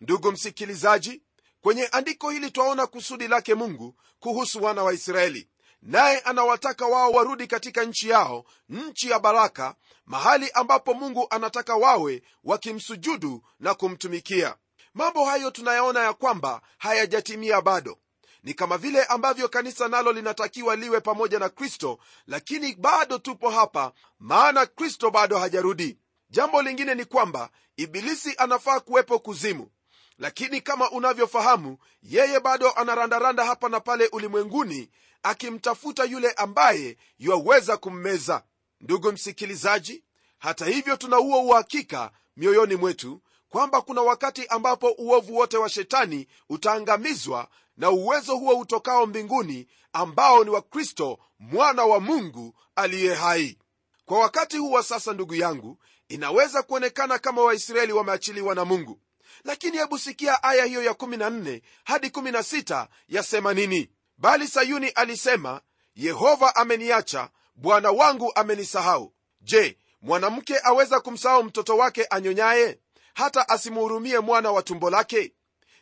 Ndugu 0.00 0.32
msikilizaji 0.32 1.22
kwenye 1.60 1.86
andiko 1.86 2.30
hili 2.30 2.50
twaona 2.50 2.86
kusudi 2.86 3.28
lake 3.28 3.54
mungu 3.54 3.94
kuhusu 4.20 4.62
wana 4.64 4.82
wa 4.82 4.92
israeli. 4.92 5.48
Naye 5.82 6.18
anawataka 6.18 6.86
wao 6.86 7.10
warudi 7.12 7.46
katika 7.46 7.84
nchi 7.84 8.08
yao 8.08 8.44
nchi 8.68 9.10
ya 9.10 9.18
baraka 9.18 9.74
mahali 10.06 10.50
ambapo 10.50 10.94
mungu 10.94 11.26
anataka 11.30 11.76
wawe 11.76 12.22
wakimsujudu 12.44 13.42
na 13.60 13.74
kumtumikia. 13.74 14.56
Mambo 14.94 15.24
hayo 15.24 15.50
tunayaona 15.50 16.00
ya 16.00 16.12
kwamba 16.12 16.62
hayajatimia 16.78 17.60
bado. 17.60 17.98
Ni 18.42 18.54
kama 18.54 18.78
vile 18.78 19.04
ambavyo 19.04 19.48
kanisa 19.48 19.88
nalo 19.88 20.12
linatakiwa 20.12 20.76
liwe 20.76 21.00
pamoja 21.00 21.38
na 21.38 21.48
kristo 21.48 21.98
lakini 22.26 22.74
bado 22.74 23.18
tupo 23.18 23.50
hapa 23.50 23.92
maana 24.18 24.66
kristo 24.66 25.10
bado 25.10 25.38
hajarudi 25.38 25.98
jambo 26.30 26.62
lingine 26.62 26.94
ni 26.94 27.04
kwamba 27.04 27.50
ibilisi 27.76 28.34
anafaa 28.38 28.80
kuwepo 28.80 29.18
kuzimu. 29.18 29.70
Lakini 30.18 30.60
kama 30.60 30.90
unavyofahamu 30.90 31.78
yeye 32.02 32.40
bado 32.40 32.70
anarandaranda 32.70 33.44
hapa 33.44 33.68
na 33.68 33.80
pale 33.80 34.06
ulimwenguni 34.12 34.90
akimtafuta 35.22 36.04
yule 36.04 36.30
ambaye 36.32 36.96
yuwaweza 37.18 37.76
kummeza. 37.76 38.42
Ndugu 38.80 39.12
msikilizaji 39.12 40.04
hata 40.38 40.66
hivyo 40.66 40.96
tuna 40.96 41.16
huo 41.16 41.42
uhakika 41.42 42.10
mioyoni 42.36 42.76
mwetu 42.76 43.22
kwamba 43.48 43.80
kuna 43.82 44.02
wakati 44.02 44.46
ambapo 44.46 44.90
uovu 44.98 45.36
wote 45.36 45.56
wa 45.56 45.68
shetani 45.68 46.26
utaangamizwa 46.48 47.48
na 47.76 47.90
uwezo 47.90 48.36
huo 48.36 48.58
utokao 48.58 49.06
mbinguni 49.06 49.66
ambao 49.92 50.44
ni 50.44 50.50
wa 50.50 50.62
kristo 50.62 51.18
mwana 51.38 51.84
wa 51.84 52.00
mungu 52.00 52.54
aliye 52.76 53.14
hai. 53.14 53.58
Kwa 54.04 54.18
wakati 54.18 54.58
wa 54.58 54.82
sasa 54.82 55.12
ndugu 55.12 55.34
yangu 55.34 55.78
inaweza 56.10 56.62
kuonekana 56.62 57.18
kama 57.18 57.42
waisraeli 57.42 57.92
wameachiliwa 57.92 58.54
na 58.54 58.64
mungu. 58.64 59.00
Lakini 59.44 59.76
hebu 59.78 59.98
sikia 59.98 60.42
aya 60.42 60.64
hiyo 60.64 60.82
ya 60.82 60.92
14 60.92 61.60
hadi 61.84 62.08
16 62.08 62.86
yasema 63.08 63.54
nini? 63.54 63.90
Bali 64.18 64.48
sayuni 64.48 64.88
alisema 64.88 65.60
yehova 65.94 66.56
ameniacha 66.56 67.30
bwana 67.54 67.90
wangu 67.90 68.32
amenisahau. 68.34 69.14
Je 69.40 69.78
mwanamke 70.02 70.60
aweza 70.62 71.00
kumsahau 71.00 71.44
mtoto 71.44 71.76
wake 71.76 72.04
anyonyaye 72.10 72.78
hata 73.14 73.48
asimuhurumie 73.48 74.18
mwana 74.18 74.52
wa 74.52 74.62
tumbo 74.62 74.90
lake? 74.90 75.34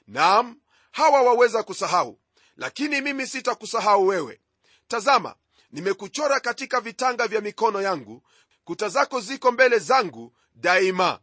Naam 0.06 0.56
hawa 0.92 1.22
waweza 1.22 1.62
kusahau. 1.62 2.20
Lakini 2.56 3.00
mimi 3.00 3.26
sitakusahau 3.26 4.06
wewe. 4.06 4.40
Tazama 4.88 5.34
nimekuchora 5.70 6.40
katika 6.40 6.80
vitanga 6.80 7.26
vya 7.28 7.40
mikono 7.40 7.82
yangu 7.82 8.22
kuta 8.68 8.88
zako 8.88 9.20
ziko 9.20 9.52
mbele 9.52 9.78
zangu 9.78 10.32
daima. 10.54 11.18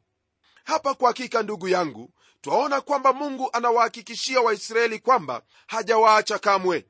Hapa 0.63 0.93
kwa 0.93 1.07
hakika 1.07 1.43
ndugu 1.43 1.67
yangu 1.67 2.13
twaona 2.41 2.81
kwamba 2.81 3.13
mungu 3.13 3.49
anawahakikishia 3.53 4.41
waisraeli 4.41 4.99
kwamba 4.99 5.41
hajawaacha 5.67 6.39
kamwe. 6.39 6.85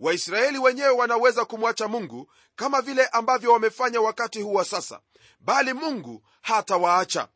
Waisraeli 0.00 0.58
wenyewe 0.58 0.88
wanaweza 0.90 1.44
kumwacha 1.44 1.88
mungu 1.88 2.30
kama 2.56 2.82
vile 2.82 3.06
ambavyo 3.06 3.52
wamefanya 3.52 4.00
wakati 4.00 4.40
huwa 4.42 4.64
sasa 4.64 5.00
bali 5.40 5.72
mungu 5.72 6.22
hatawaacha. 6.42 7.28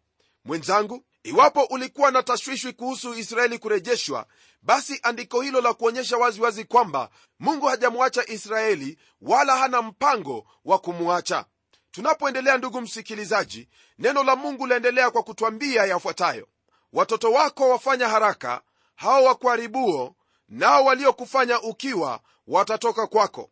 Mwenzangu 0.44 1.04
iwapo 1.22 1.62
ulikuwa 1.64 2.10
na 2.10 2.22
tashwishwi 2.22 2.72
kuhusu 2.72 3.14
israeli 3.14 3.58
kurejeshwa 3.58 4.26
basi 4.62 5.00
andiko 5.02 5.40
hilo 5.40 5.60
la 5.60 5.74
kuonyesha 5.74 6.16
waziwazi 6.16 6.40
wazi 6.40 6.64
kwamba 6.64 7.10
mungu 7.38 7.66
hajamwacha 7.66 8.26
israeli 8.30 8.98
wala 9.20 9.56
hana 9.56 9.82
mpango 9.82 10.46
wa 10.64 10.78
kumwacha 10.78 11.44
tunapoendelea 11.92 12.58
ndugu 12.58 12.80
msikilizaji 12.80 13.68
neno 13.98 14.22
la 14.24 14.36
mungu 14.36 14.66
laendelea 14.66 15.10
kwa 15.10 15.22
kutwambia 15.22 15.84
yafuatayo. 15.84 16.48
Watoto 16.92 17.32
wako 17.32 17.68
wafanya 17.68 18.08
haraka 18.08 18.62
hao 18.94 19.24
wakuharibuo 19.24 20.14
nao 20.48 20.84
waliokufanya 20.84 21.60
ukiwa 21.60 22.20
watatoka 22.46 23.06
kwako. 23.06 23.50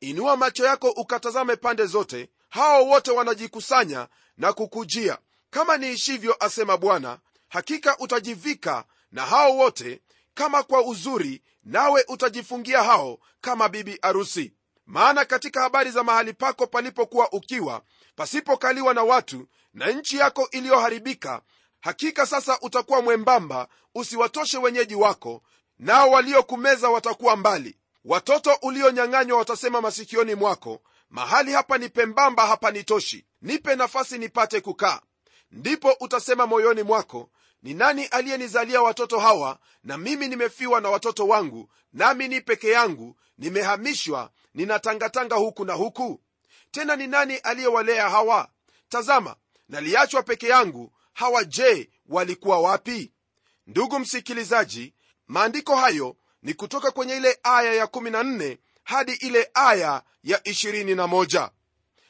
Inua 0.00 0.36
macho 0.36 0.64
yako 0.66 0.90
ukatazame 0.90 1.56
pande 1.56 1.86
zote 1.86 2.28
hao 2.48 2.86
wote 2.86 3.10
wanajikusanya 3.10 4.08
na 4.36 4.52
kukujia. 4.52 5.18
Kama 5.50 5.76
niishivyo 5.76 6.36
asema 6.44 6.76
bwana 6.76 7.18
hakika 7.48 7.98
utajivika 7.98 8.84
na 9.12 9.26
hao 9.26 9.56
wote 9.56 10.00
kama 10.34 10.62
kwa 10.62 10.82
uzuri 10.82 11.42
nawe 11.64 12.04
utajifungia 12.08 12.82
hao 12.82 13.18
kama 13.40 13.68
bibi 13.68 13.98
arusi 14.02 14.52
maana 14.90 15.24
katika 15.24 15.60
habari 15.62 15.90
za 15.90 16.04
mahali 16.04 16.32
pako 16.32 16.66
palipokuwa 16.66 17.32
ukiwa 17.32 17.82
pasipokaliwa 18.16 18.94
na 18.94 19.02
watu 19.02 19.46
na 19.74 19.90
nchi 19.92 20.16
yako 20.16 20.48
iliyoharibika 20.50 21.42
hakika 21.80 22.26
sasa 22.26 22.58
utakuwa 22.60 23.02
mwembamba 23.02 23.68
usiwatoshe 23.94 24.58
wenyeji 24.58 24.94
wako 24.94 25.42
nao 25.78 26.10
waliokumeza 26.10 26.88
watakuwa 26.90 27.36
mbali. 27.36 27.76
Watoto 28.04 28.58
ulionyang'anywa 28.62 29.38
watasema 29.38 29.80
masikioni 29.80 30.34
mwako 30.34 30.80
mahali 31.10 31.52
hapa 31.52 31.78
ni 31.78 31.88
pembamba 31.88 32.46
hapa 32.46 32.70
nitoshi 32.70 33.26
nipe 33.42 33.76
nafasi 33.76 34.18
nipate 34.18 34.60
kukaa. 34.60 35.00
Ndipo 35.50 35.96
utasema 36.00 36.46
moyoni 36.46 36.82
mwako 36.82 37.30
ni 37.62 37.74
nani 37.74 38.04
aliyenizalia 38.04 38.82
watoto 38.82 39.18
hawa 39.18 39.58
na 39.84 39.98
mimi 39.98 40.28
nimefiwa 40.28 40.80
na 40.80 40.88
watoto 40.90 41.28
wangu 41.28 41.68
nami 41.92 42.28
ni 42.28 42.40
peke 42.40 42.68
yangu 42.68 43.16
nimehamishwa 43.38 44.30
ninatangatanga 44.54 45.36
huku 45.36 45.64
na 45.64 45.72
huku. 45.72 46.20
Tena 46.70 46.96
ni 46.96 47.06
nani 47.06 47.36
aliyewalea 47.36 48.10
hawa? 48.10 48.48
Tazama 48.88 49.36
naliachwa 49.68 50.22
peke 50.22 50.48
yangu. 50.48 50.92
Hawa 51.12 51.44
je 51.44 51.90
walikuwa 52.06 52.60
wapi? 52.60 53.12
Ndugu 53.66 53.98
msikilizaji 53.98 54.94
maandiko 55.28 55.76
hayo 55.76 56.16
ni 56.42 56.54
kutoka 56.54 56.90
kwenye 56.90 57.16
ile 57.16 57.38
aya 57.42 57.72
ya 57.74 57.84
14 57.84 58.58
hadi 58.84 59.12
ile 59.12 59.50
aya 59.54 60.02
ya 60.22 60.38
21 60.38 61.50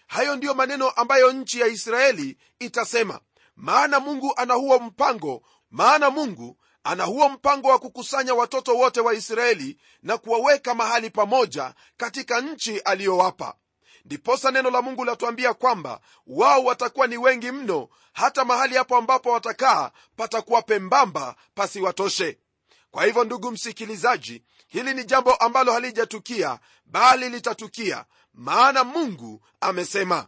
hayo 0.07 0.37
ndiyo 0.37 0.55
maneno 0.55 0.91
ambayo 0.91 1.33
nchi 1.33 1.61
ya 1.61 1.67
israeli 1.67 2.39
itasema. 2.59 3.21
Maana 3.57 4.01
mungu 4.01 4.33
ana 4.37 4.55
huo 4.55 4.79
mpango 4.79 5.43
maana 5.71 6.11
mungu 6.11 6.59
ana 6.85 7.05
huo 7.05 7.29
mpango 7.29 7.69
wa 7.69 7.79
kukusanya 7.79 8.35
watoto 8.35 8.77
wote 8.77 9.01
wa 9.01 9.15
israeli 9.15 9.79
na 10.03 10.19
kuwaweka 10.19 10.75
mahali 10.75 11.11
pamoja 11.11 11.75
katika 11.97 12.41
nchi 12.41 12.79
aliyowapa. 12.79 13.55
Ndiposa 14.05 14.51
neno 14.51 14.71
la 14.71 14.83
mungu 14.83 15.05
latuambia 15.05 15.55
kwamba 15.55 16.01
wao 16.27 16.65
watakuwa 16.65 17.07
ni 17.07 17.17
wengi 17.17 17.51
mno 17.53 17.89
hata 18.13 18.45
mahali 18.45 18.77
hapo 18.77 18.97
ambapo 18.97 19.31
watakaa 19.31 19.91
patakuwa 20.17 20.63
pembamba 20.63 21.35
pasiwatoshe. 21.55 22.39
Kwa 22.91 23.05
hivyo 23.05 23.25
ndugu 23.25 23.51
msikilizaji 23.51 24.43
hili 24.67 24.95
ni 24.95 25.05
jambo 25.05 25.35
ambalo 25.35 25.73
halijatukia 25.73 26.59
bali 26.87 27.29
litatukia 27.29 28.05
maana 28.35 28.85
mungu 28.85 29.47
amesema. 29.61 30.27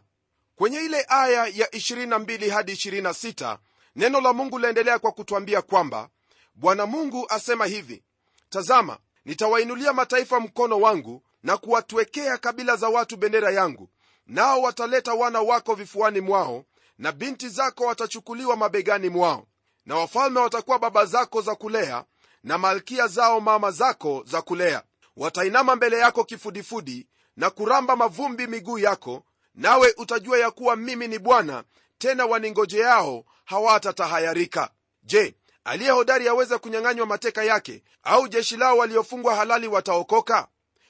Kwenye 0.55 0.77
ile 0.79 1.05
aya 1.09 1.45
ya 1.47 1.67
22 1.67 2.49
hadi 2.49 2.71
26 2.73 3.57
neno 3.95 4.21
la 4.21 4.33
mungu 4.33 4.59
laendelea 4.59 4.99
kwa 4.99 5.11
kutwambia 5.11 5.61
kwamba 5.61 6.09
bwana 6.55 6.85
mungu 6.85 7.25
asema 7.29 7.65
hivi 7.65 8.03
tazama 8.49 8.97
nitawainulia 9.25 9.93
mataifa 9.93 10.39
mkono 10.39 10.79
wangu 10.79 11.23
na 11.43 11.57
kuwatwekea 11.57 12.37
kabila 12.37 12.75
za 12.75 12.89
watu 12.89 13.17
bendera 13.17 13.51
yangu 13.51 13.89
nao 14.27 14.61
wataleta 14.61 15.13
wana 15.13 15.41
wako 15.41 15.75
vifuani 15.75 16.21
mwao 16.21 16.65
na 16.97 17.11
binti 17.11 17.49
zako 17.49 17.83
watachukuliwa 17.85 18.55
mabegani 18.55 19.09
mwao. 19.09 19.47
Na 19.85 19.95
wafalme 19.95 20.39
watakuwa 20.39 20.79
baba 20.79 21.05
zako 21.05 21.41
za 21.41 21.55
kulea 21.55 22.05
na 22.43 22.57
malkia 22.57 23.07
zao 23.07 23.39
mama 23.41 23.71
zako 23.71 24.23
za 24.27 24.41
kulea. 24.41 24.83
Watainama 25.17 25.75
mbele 25.75 25.97
yako 25.97 26.23
kifudifudi 26.23 27.07
na 27.37 27.49
kuramba 27.49 27.95
mavumbi 27.95 28.47
miguu 28.47 28.77
yako 28.77 29.23
nawe 29.55 29.93
utajua 29.97 30.37
ya 30.39 30.51
kuwa 30.51 30.75
mimi 30.75 31.07
ni 31.07 31.19
bwana 31.19 31.63
tena 31.97 32.25
waningojeao 32.25 33.25
hawatatahayarika 33.45 34.69
je 35.03 35.35
aliye 35.63 35.91
hodari 35.91 36.27
aweza 36.27 36.57
kunyang'anywa 36.59 37.05
mateka 37.05 37.43
yake 37.43 37.83
au 38.03 38.27
jeshi 38.27 38.57
lao 38.57 38.77
waliofungwa 38.77 39.35
halali 39.35 39.67
wataokoka? 39.67 40.47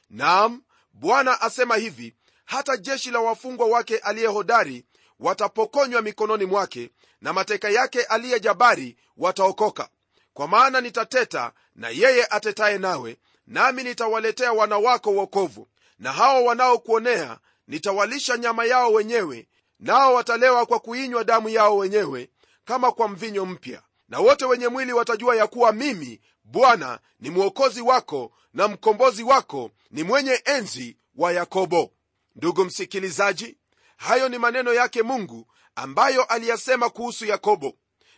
Naam 0.10 0.62
bwana 0.94 1.42
asema 1.42 1.76
hivi 1.76 2.16
hata 2.46 2.78
jeshi 2.78 3.12
la 3.12 3.20
wafungwa 3.20 3.68
wake 3.68 3.98
aliye 3.98 4.28
hodari 4.28 4.86
watapokonywa 5.20 6.02
mikononi 6.02 6.46
mwake 6.46 6.90
na 7.22 7.34
mateka 7.34 7.70
yake 7.70 8.04
aliye 8.04 8.40
jabari 8.40 8.98
wataokoka. 9.18 9.90
Kwa 10.34 10.48
maana 10.48 10.82
nitateta 10.82 11.52
na 11.76 11.90
yeye 11.90 12.26
atetaye 12.30 12.78
nawe 12.78 13.18
nami 13.48 13.84
nitawaletea 13.84 14.54
wana 14.54 14.78
wako 14.78 15.12
uokovu 15.12 15.68
na 16.00 16.12
hawa 16.14 16.40
wanaokuonea 16.42 17.38
nitawalisha 17.68 18.38
nyama 18.38 18.66
yao 18.66 18.94
wenyewe 18.94 19.48
nao 19.80 20.14
watalewa 20.14 20.66
kwa 20.66 20.80
kuinywa 20.80 21.24
damu 21.24 21.50
yao 21.50 21.78
wenyewe 21.78 22.30
kama 22.66 22.92
kwa 22.92 23.08
mvinyo 23.08 23.46
mpya 23.46 23.82
na 24.14 24.20
wote 24.20 24.46
wenye 24.46 24.68
mwili 24.68 24.94
watajua 24.94 25.36
ya 25.36 25.48
kuwa 25.48 25.72
mimi 25.72 26.22
bwana 26.44 27.00
ni 27.20 27.30
mwokozi 27.30 27.82
wako 27.82 28.32
na 28.54 28.68
mkombozi 28.68 29.24
wako 29.24 29.72
ni 29.92 30.04
mwenye 30.04 30.42
enzi 30.46 30.98
wa 31.16 31.32
yakobo. 31.34 31.92
Ndugu 32.36 32.66
msikilizaji 32.66 33.58
hayo 33.98 34.30
ni 34.30 34.38
maneno 34.38 34.74
yake 34.74 35.02
mungu 35.04 35.48
ambayo 35.76 36.24
aliyasema 36.24 36.90
kuhusu 36.90 37.26
yakobo. 37.26 37.74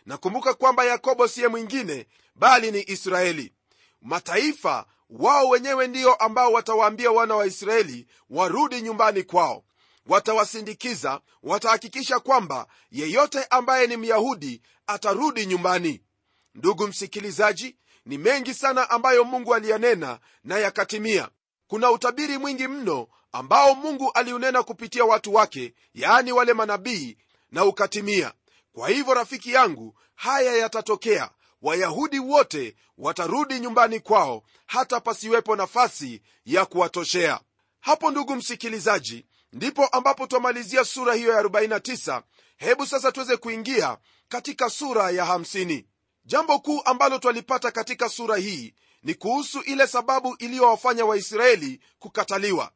Nakumbuka 0.06 0.54
kwamba 0.54 0.84
yakobo 0.84 1.28
siye 1.28 1.48
mwingine 1.48 2.06
bali 2.34 2.70
ni 2.70 2.84
israeli. 2.86 3.52
Mataifa 4.02 4.86
wao 5.10 5.48
wenyewe 5.48 5.86
ndiyo 5.86 6.14
ambao 6.14 6.52
watawaambia 6.52 7.10
wana 7.10 7.34
wa 7.36 7.46
israeli 7.46 8.06
warudi 8.30 8.82
nyumbani 8.82 9.22
kwao 9.22 9.64
watawasindikiza 10.06 11.20
watahakikisha 11.42 12.20
kwamba 12.20 12.66
yeyote 12.90 13.44
ambaye 13.44 13.86
ni 13.86 13.96
myahudi 13.96 14.62
atarudi 14.86 15.46
nyumbani. 15.46 16.02
Ndugu 16.54 16.86
msikilizaji 16.86 17.76
ni 18.06 18.18
mengi 18.18 18.54
sana 18.54 18.90
ambayo 18.90 19.24
mungu 19.24 19.54
aliyanena 19.54 20.18
na 20.44 20.58
yakatimia. 20.58 21.28
Kuna 21.66 21.90
utabiri 21.90 22.38
mwingi 22.38 22.68
mno 22.68 23.08
ambao 23.32 23.74
mungu 23.74 24.10
aliunena 24.12 24.62
kupitia 24.62 25.04
watu 25.04 25.34
wake 25.34 25.74
yaani 25.94 26.32
wale 26.32 26.52
manabii 26.52 27.16
na 27.50 27.64
ukatimia. 27.64 28.32
Kwa 28.72 28.88
hivyo 28.88 29.14
rafiki 29.14 29.52
yangu 29.52 29.98
haya 30.14 30.56
yatatokea. 30.56 31.30
Wayahudi 31.62 32.18
wote 32.18 32.76
watarudi 32.98 33.60
nyumbani 33.60 34.00
kwao 34.00 34.42
hata 34.66 35.00
pasiwepo 35.00 35.56
nafasi 35.56 36.22
ya 36.44 36.66
kuwatoshea. 36.66 37.40
Hapo 37.80 38.10
ndugu 38.10 38.36
msikilizaji 38.36 39.26
ndipo 39.56 39.86
ambapo 39.86 40.26
twamalizia 40.26 40.84
sura 40.84 41.14
hiyo 41.14 41.32
ya 41.32 41.42
49 41.42 42.22
hebu 42.56 42.86
sasa 42.86 43.12
tuweze 43.12 43.36
kuingia 43.36 43.98
katika 44.28 44.70
sura 44.70 45.10
ya 45.10 45.24
50 45.24 45.84
jambo 46.24 46.58
kuu 46.58 46.82
ambalo 46.84 47.18
twalipata 47.18 47.70
katika 47.70 48.08
sura 48.08 48.36
hii 48.36 48.74
ni 49.02 49.14
kuhusu 49.14 49.60
ile 49.60 49.86
sababu 49.86 50.36
iliyowafanya 50.38 51.04
waisraeli 51.04 51.80
kukataliwa. 51.98 52.70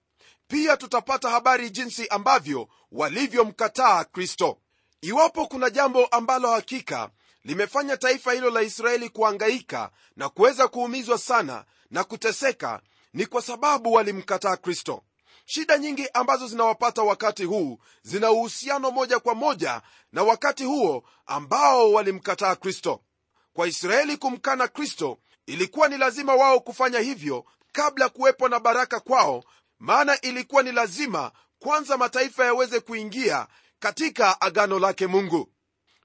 Pia 0.48 0.76
tutapata 0.76 1.30
habari 1.30 1.70
jinsi 1.70 2.08
ambavyo 2.08 2.68
walivyomkataa 2.92 4.04
kristo. 4.04 4.58
Iwapo 5.00 5.46
kuna 5.46 5.70
jambo 5.70 6.06
ambalo 6.06 6.50
hakika 6.50 7.10
limefanya 7.44 7.96
taifa 7.96 8.32
hilo 8.32 8.50
la 8.50 8.62
israeli 8.62 9.08
kuangaika 9.08 9.90
na 10.16 10.28
kuweza 10.28 10.68
kuumizwa 10.68 11.18
sana 11.18 11.64
na 11.90 12.04
kuteseka 12.04 12.80
ni 13.12 13.26
kwa 13.26 13.42
sababu 13.42 13.92
walimkataa 13.92 14.56
kristo 14.56 15.02
shida 15.52 15.78
nyingi 15.78 16.08
ambazo 16.14 16.46
zinawapata 16.46 17.02
wakati 17.02 17.44
huu 17.44 17.78
zina 18.02 18.30
uhusiano 18.30 18.90
moja 18.90 19.18
kwa 19.20 19.34
moja 19.34 19.82
na 20.12 20.22
wakati 20.22 20.64
huo 20.64 21.04
ambao 21.26 21.92
walimkataa 21.92 22.56
kristo. 22.56 23.00
Kwa 23.52 23.66
israeli 23.68 24.16
kumkana 24.16 24.68
kristo 24.68 25.18
ilikuwa 25.46 25.88
ni 25.88 25.98
lazima 25.98 26.34
wao 26.34 26.60
kufanya 26.60 26.98
hivyo 26.98 27.44
kabla 27.72 28.08
kuwepo 28.08 28.48
na 28.48 28.60
baraka 28.60 29.00
kwao 29.00 29.44
maana 29.78 30.20
ilikuwa 30.20 30.62
ni 30.62 30.72
lazima 30.72 31.32
kwanza 31.58 31.96
mataifa 31.96 32.44
yaweze 32.44 32.80
kuingia 32.80 33.46
katika 33.78 34.40
agano 34.40 34.78
lake 34.78 35.06
mungu. 35.06 35.52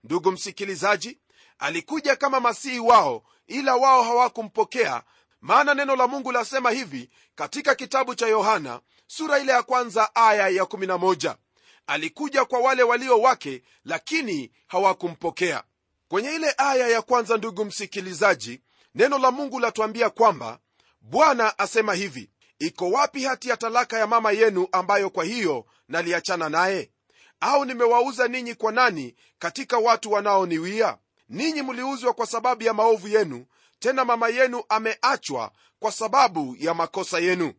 Ndugu 0.04 0.32
msikilizaji 0.32 1.20
alikuja 1.60 2.16
kama 2.16 2.40
masihi 2.40 2.80
wao 2.80 3.24
ila 3.48 3.76
wao 3.76 4.04
hawakumpokea 4.04 5.04
maana 5.42 5.74
neno 5.74 5.96
la 5.96 6.08
mungu 6.08 6.32
lasema 6.32 6.72
hivi 6.72 7.10
katika 7.36 7.76
kitabu 7.76 8.16
cha 8.16 8.28
yohana 8.28 8.80
sura 9.08 9.40
ile 9.40 9.52
ya 9.52 9.64
kwanza 9.64 10.16
aya 10.16 10.48
ya 10.50 10.64
11 10.64 11.36
alikuja 11.88 12.46
kwa 12.46 12.60
wale 12.60 12.84
walio 12.84 13.22
wake 13.22 13.64
lakini 13.86 14.52
hawakumpokea. 14.68 15.64
Kwenye 16.08 16.36
ile 16.36 16.54
aya 16.58 16.88
ya 16.88 17.02
kwanza 17.02 17.38
ndugu 17.38 17.66
msikilizaji 17.66 18.62
neno 18.96 19.18
la 19.18 19.32
mungu 19.32 19.60
latuambia 19.60 20.10
kwamba 20.10 20.60
bwana 21.02 21.60
asema 21.60 21.94
hivi 21.94 22.30
iko 22.60 22.90
wapi 22.90 23.24
hati 23.24 23.50
ya 23.50 23.58
talaka 23.58 23.98
ya 24.00 24.08
mama 24.08 24.32
yenu 24.32 24.68
ambayo 24.72 25.10
kwa 25.10 25.24
hiyo 25.24 25.66
naliachana 25.88 26.50
naye? 26.50 26.92
Au 27.40 27.66
nimewauza 27.66 28.28
ninyi 28.28 28.56
kwa 28.56 28.72
nani 28.72 29.16
katika 29.40 29.78
watu 29.78 30.12
wanaoniwia? 30.12 30.98
Ninyi 31.30 31.62
mliuzwa 31.62 32.14
kwa 32.14 32.26
sababu 32.26 32.64
ya 32.64 32.74
maovu 32.74 33.08
yenu 33.08 33.46
tena 33.80 34.06
mama 34.06 34.30
yenu 34.30 34.64
ameachwa 34.70 35.52
kwa 35.80 35.92
sababu 35.92 36.56
ya 36.60 36.74
makosa 36.74 37.20
yenu 37.20 37.54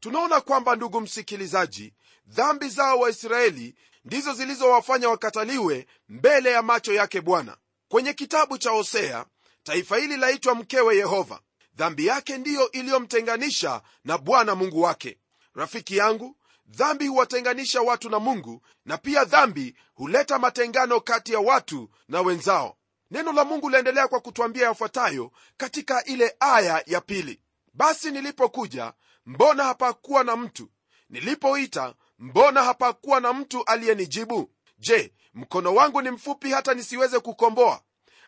tunaona 0.00 0.40
kwamba 0.40 0.76
ndugu 0.76 1.00
msikilizaji 1.00 1.94
dhambi 2.26 2.68
zao 2.68 2.98
waisraeli 2.98 3.74
ndizo 4.04 4.32
zilizowafanya 4.32 5.08
wakataliwe 5.08 5.86
mbele 6.08 6.50
ya 6.50 6.62
macho 6.62 6.92
yake 6.92 7.20
bwana. 7.20 7.56
Kwenye 7.88 8.12
kitabu 8.12 8.58
cha 8.58 8.70
hosea 8.70 9.26
taifa 9.62 9.96
hili 9.96 10.16
laitwa 10.16 10.54
mkewe 10.54 10.96
yehova. 10.96 11.40
Dhambi 11.74 12.06
yake 12.06 12.38
ndiyo 12.38 12.70
iliyomtenganisha 12.70 13.82
na 14.04 14.18
bwana 14.18 14.54
mungu 14.54 14.82
wake. 14.82 15.18
Rafiki 15.54 15.96
yangu 15.96 16.36
dhambi 16.66 17.06
huwatenganisha 17.06 17.80
watu 17.82 18.10
na 18.10 18.18
mungu 18.18 18.62
na 18.84 18.98
pia 18.98 19.24
dhambi 19.24 19.74
huleta 19.94 20.38
matengano 20.38 21.00
kati 21.00 21.32
ya 21.32 21.40
watu 21.40 21.90
na 22.08 22.20
wenzao. 22.20 22.76
Neno 23.10 23.32
la 23.32 23.44
mungu 23.44 23.70
laendelea 23.70 24.08
kwa 24.08 24.20
kutwambia 24.20 24.66
yafuatayo 24.66 25.32
katika 25.56 26.04
ile 26.04 26.36
aya 26.40 26.82
ya 26.86 27.00
pili. 27.00 27.40
Basi 27.74 28.10
nilipokuja 28.10 28.92
mbona 29.26 29.64
hapakuwa 29.64 30.24
na 30.24 30.36
mtu? 30.36 30.68
Nilipoita 31.10 31.94
mbona 32.18 32.62
hapakuwa 32.62 33.20
na 33.20 33.32
mtu 33.32 33.64
aliyenijibu? 33.64 34.50
Je 34.78 35.14
mkono 35.34 35.74
wangu 35.74 36.02
ni 36.02 36.10
mfupi 36.10 36.50
hata 36.50 36.74
nisiweze 36.74 37.20
kukomboa? 37.20 37.82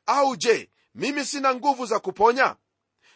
Au 0.06 0.36
je 0.36 0.70
mimi 0.94 1.24
sina 1.24 1.54
nguvu 1.54 1.86
za 1.86 1.98
kuponya? 2.00 2.56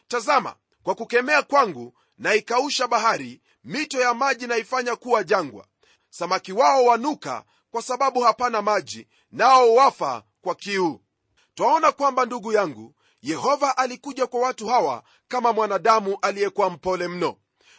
Tazama 0.09 0.55
kwa 0.83 0.95
kukemea 0.95 1.43
kwangu 1.43 1.99
naikausha 2.19 2.89
bahari 2.89 3.43
mito 3.65 4.01
ya 4.01 4.15
maji 4.15 4.47
naifanya 4.47 4.97
kuwa 4.97 5.25
jangwa. 5.25 5.67
Samaki 6.11 6.53
wao 6.53 6.85
wanuka 6.85 7.45
kwa 7.71 7.83
sababu 7.83 8.21
hapana 8.21 8.62
maji 8.62 9.09
nao 9.31 9.75
wafa 9.75 10.23
kwa 10.41 10.55
kiu. 10.55 11.01
Twaona 11.55 11.93
kwamba 11.93 12.25
ndugu 12.25 12.53
yangu 12.53 12.95
yehova 13.23 13.77
alikuja 13.77 14.27
kwa 14.27 14.41
watu 14.41 14.67
hawa 14.67 15.03
kama 15.29 15.53
mwanadamu 15.53 16.19
aliyekuwa 16.23 16.71
mpole 16.71 17.09
mno 17.09 17.37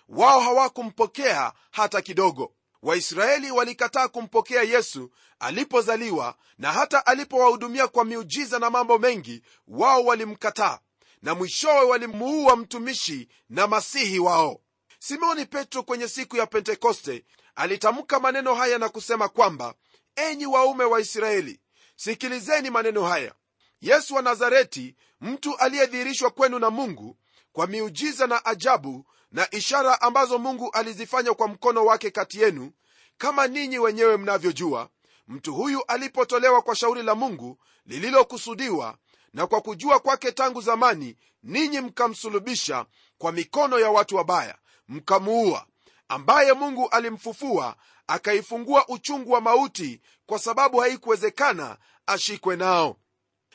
wao 0.10 0.40
hawakumpokea 0.40 1.54
hata 1.72 2.02
kidogo. 2.02 2.54
Waisraeli 2.82 3.52
walikataa 3.52 4.08
kumpokea 4.08 4.62
yesu 4.64 5.12
alipozaliwa 5.40 6.36
na 6.58 6.72
hata 6.72 7.06
alipowahudumia 7.06 7.88
kwa 7.88 8.06
miujiza 8.06 8.60
na 8.60 8.70
mambo 8.70 8.98
mengi 8.98 9.42
wao 9.68 10.06
walimkataa 10.06 10.80
na 11.22 11.36
mwishowe 11.36 11.82
walimuua 11.86 12.56
mtumishi 12.56 13.28
na 13.50 13.68
masihi 13.68 14.20
wao. 14.20 14.62
Simoni 15.00 15.46
petro 15.46 15.84
kwenye 15.84 16.08
siku 16.08 16.38
ya 16.38 16.46
pentekoste 16.48 17.26
alitamka 17.56 18.20
maneno 18.20 18.56
haya 18.56 18.78
na 18.78 18.90
kusema 18.90 19.30
kwamba 19.30 19.74
enyi 20.16 20.46
waume 20.46 20.84
wa 20.84 21.00
israeli 21.02 21.60
sikilizeni 21.96 22.70
maneno 22.70 23.04
haya. 23.04 23.34
Yesu 23.82 24.16
wa 24.16 24.22
nazareti 24.22 24.96
mtu 25.22 25.56
aliyedhihirishwa 25.58 26.30
kwenu 26.30 26.60
na 26.60 26.70
mungu 26.70 27.18
kwa 27.52 27.68
miujiza 27.68 28.28
na 28.28 28.46
ajabu 28.46 29.06
na 29.32 29.52
ishara 29.52 30.02
ambazo 30.02 30.38
mungu 30.38 30.70
alizifanya 30.74 31.34
kwa 31.34 31.48
mkono 31.48 31.86
wake 31.86 32.12
kati 32.12 32.42
yenu 32.42 32.72
kama 33.18 33.48
ninyi 33.48 33.80
wenyewe 33.80 34.18
mnavyojua 34.18 34.90
mtu 35.28 35.54
huyu 35.54 35.84
alipotolewa 35.88 36.62
kwa 36.62 36.76
shauri 36.76 37.04
la 37.04 37.16
mungu 37.16 37.58
lililokusudiwa 37.86 38.98
na 39.34 39.48
kwa 39.48 39.62
kujua 39.62 40.00
kwake 40.00 40.32
tangu 40.32 40.62
zamani 40.62 41.18
ninyi 41.44 41.82
mkamsulubisha 41.82 42.86
kwa 43.18 43.32
mikono 43.32 43.80
ya 43.80 43.90
watu 43.92 44.16
wabaya 44.16 44.58
mkamuua 44.88 45.66
ambaye 46.08 46.54
mungu 46.54 46.90
alimfufua 46.90 47.76
akaifungua 48.08 48.88
uchungu 48.88 49.32
wa 49.32 49.42
mauti 49.42 50.02
kwa 50.26 50.40
sababu 50.40 50.78
haikuwezekana 50.78 51.78
ashikwe 52.06 52.56
nao. 52.56 52.98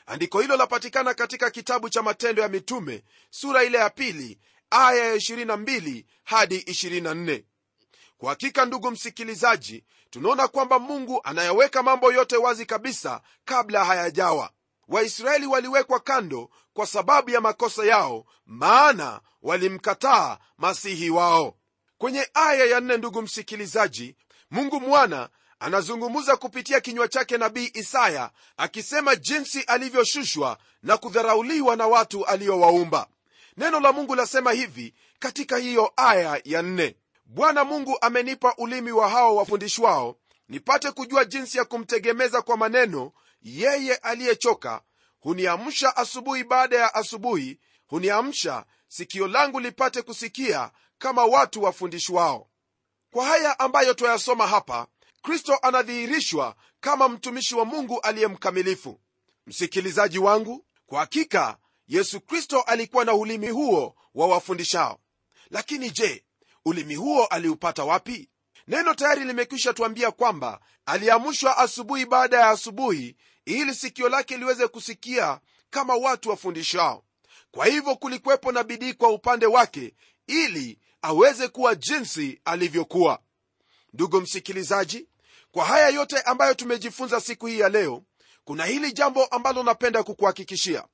Andiko 0.07 0.41
hilo 0.41 0.57
lapatikana 0.57 1.15
katika 1.15 1.51
kitabu 1.51 1.89
cha 1.89 2.03
matendo 2.03 2.43
ya 2.43 2.49
mitume 2.49 3.05
sura 3.31 3.65
ile 3.65 3.79
ya 3.79 3.91
pili 3.91 4.39
aya 4.73 5.05
ya 5.05 5.17
22 5.17 6.05
hadi 6.25 6.59
24 6.59 7.43
kwa 8.19 8.31
hakika 8.31 8.65
ndugu 8.65 8.91
msikilizaji 8.91 9.85
tunaona 10.11 10.49
kwamba 10.49 10.79
mungu 10.79 11.21
anayaweka 11.25 11.83
mambo 11.83 12.13
yote 12.13 12.37
wazi 12.37 12.67
kabisa 12.67 13.21
kabla 13.45 13.85
hayajawa. 13.85 14.51
Waisraeli 14.89 15.47
waliwekwa 15.47 16.01
kando 16.01 16.51
kwa 16.73 16.87
sababu 16.87 17.31
ya 17.31 17.41
makosa 17.41 17.85
yao 17.85 18.25
maana 18.47 19.21
walimkataa 19.43 20.39
masihi 20.59 21.11
wao. 21.11 21.57
Kwenye 21.99 22.29
aya 22.35 22.65
ya 22.65 22.81
nne 22.81 22.97
ndugu 22.97 23.23
msikilizaji 23.23 24.17
mungu 24.51 24.81
mwana 24.81 25.29
anazungumza 25.59 26.37
kupitia 26.37 26.81
kinywa 26.81 27.09
chake 27.09 27.39
nabii 27.39 27.71
isaya 27.75 28.31
akisema 28.57 29.17
jinsi 29.17 29.61
alivyoshushwa 29.63 30.59
na 30.83 30.97
kudharauliwa 30.97 31.77
na 31.77 31.87
watu 31.87 32.27
aliowaumba 32.27 33.07
neno 33.57 33.81
la 33.81 33.93
mungu 33.93 34.15
lasema 34.15 34.53
hivi 34.53 34.95
katika 35.19 35.57
hiyo 35.57 35.93
aya 35.97 36.41
ya 36.45 36.63
nne. 36.63 36.97
Bwana 37.25 37.65
mungu 37.65 37.99
amenipa 38.01 38.55
ulimi 38.59 38.93
wa 38.93 39.09
hao 39.09 39.37
wafundishwao 39.37 40.17
nipate 40.49 40.91
kujua 40.91 41.25
jinsi 41.25 41.59
ya 41.59 41.65
kumtegemeza 41.65 42.43
kwa 42.43 42.57
maneno 42.57 43.13
yeye 43.43 43.95
aliyechoka. 43.97 44.83
Huniamsha 45.21 45.97
asubuhi 45.97 46.45
baada 46.45 46.77
ya 46.79 46.95
asubuhi 46.95 47.61
huniamsha 47.87 48.65
sikio 48.89 49.29
langu 49.29 49.61
lipate 49.61 50.03
kusikia 50.03 50.71
kama 50.99 51.25
watu 51.25 51.63
wafundishwao. 51.63 52.49
Kwa 53.13 53.25
haya 53.27 53.59
ambayo 53.59 53.95
twayasoma 53.95 54.47
hapa 54.47 54.87
kristo 55.23 55.59
anadhihirishwa 55.63 56.57
kama 56.81 57.09
mtumishi 57.09 57.55
wa 57.55 57.65
mungu 57.65 58.01
aliye 58.01 58.27
mkamilifu 58.27 59.01
msikilizaji 59.47 60.19
wangu 60.19 60.67
kwa 60.87 61.01
hakika 61.01 61.59
yesu 61.93 62.21
kristo 62.21 62.61
alikuwa 62.61 63.05
na 63.05 63.15
ulimi 63.15 63.49
huo 63.49 63.95
wa 64.15 64.27
wafundishao. 64.27 64.99
Lakini 65.51 65.91
je 65.91 66.25
ulimi 66.65 66.95
huo 66.95 67.25
aliupata 67.27 67.85
wapi? 67.85 68.29
Neno 68.69 68.95
tayari 68.95 69.25
limekwisha 69.25 69.73
tuambia 69.73 70.11
kwamba 70.11 70.61
aliamshwa 70.87 71.59
asubuhi 71.59 72.07
baada 72.07 72.37
ya 72.41 72.49
asubuhi 72.49 73.17
ili 73.45 73.75
sikio 73.75 74.09
lake 74.09 74.37
liweze 74.37 74.69
kusikia 74.69 75.41
kama 75.71 75.95
watu 75.95 76.31
wafundishao. 76.31 77.05
Kwa 77.51 77.67
hivyo 77.67 77.97
kulikuwepo 77.97 78.53
na 78.53 78.65
bidii 78.65 78.93
kwa 78.95 79.09
upande 79.09 79.47
wake 79.47 79.95
ili 80.27 80.79
aweze 81.03 81.49
kuwa 81.49 81.75
jinsi 81.75 82.41
alivyokuwa. 82.45 83.19
Ndugu 83.93 84.21
msikilizaji 84.21 85.09
kwa 85.51 85.65
haya 85.65 85.89
yote 85.89 86.21
ambayo 86.21 86.55
tumejifunza 86.55 87.21
siku 87.21 87.47
hii 87.47 87.59
ya 87.59 87.69
leo 87.69 88.03
kuna 88.45 88.65
hili 88.65 88.93
jambo 88.93 89.25
ambalo 89.25 89.63
napenda 89.63 90.03
kukuhakikishia 90.03 90.85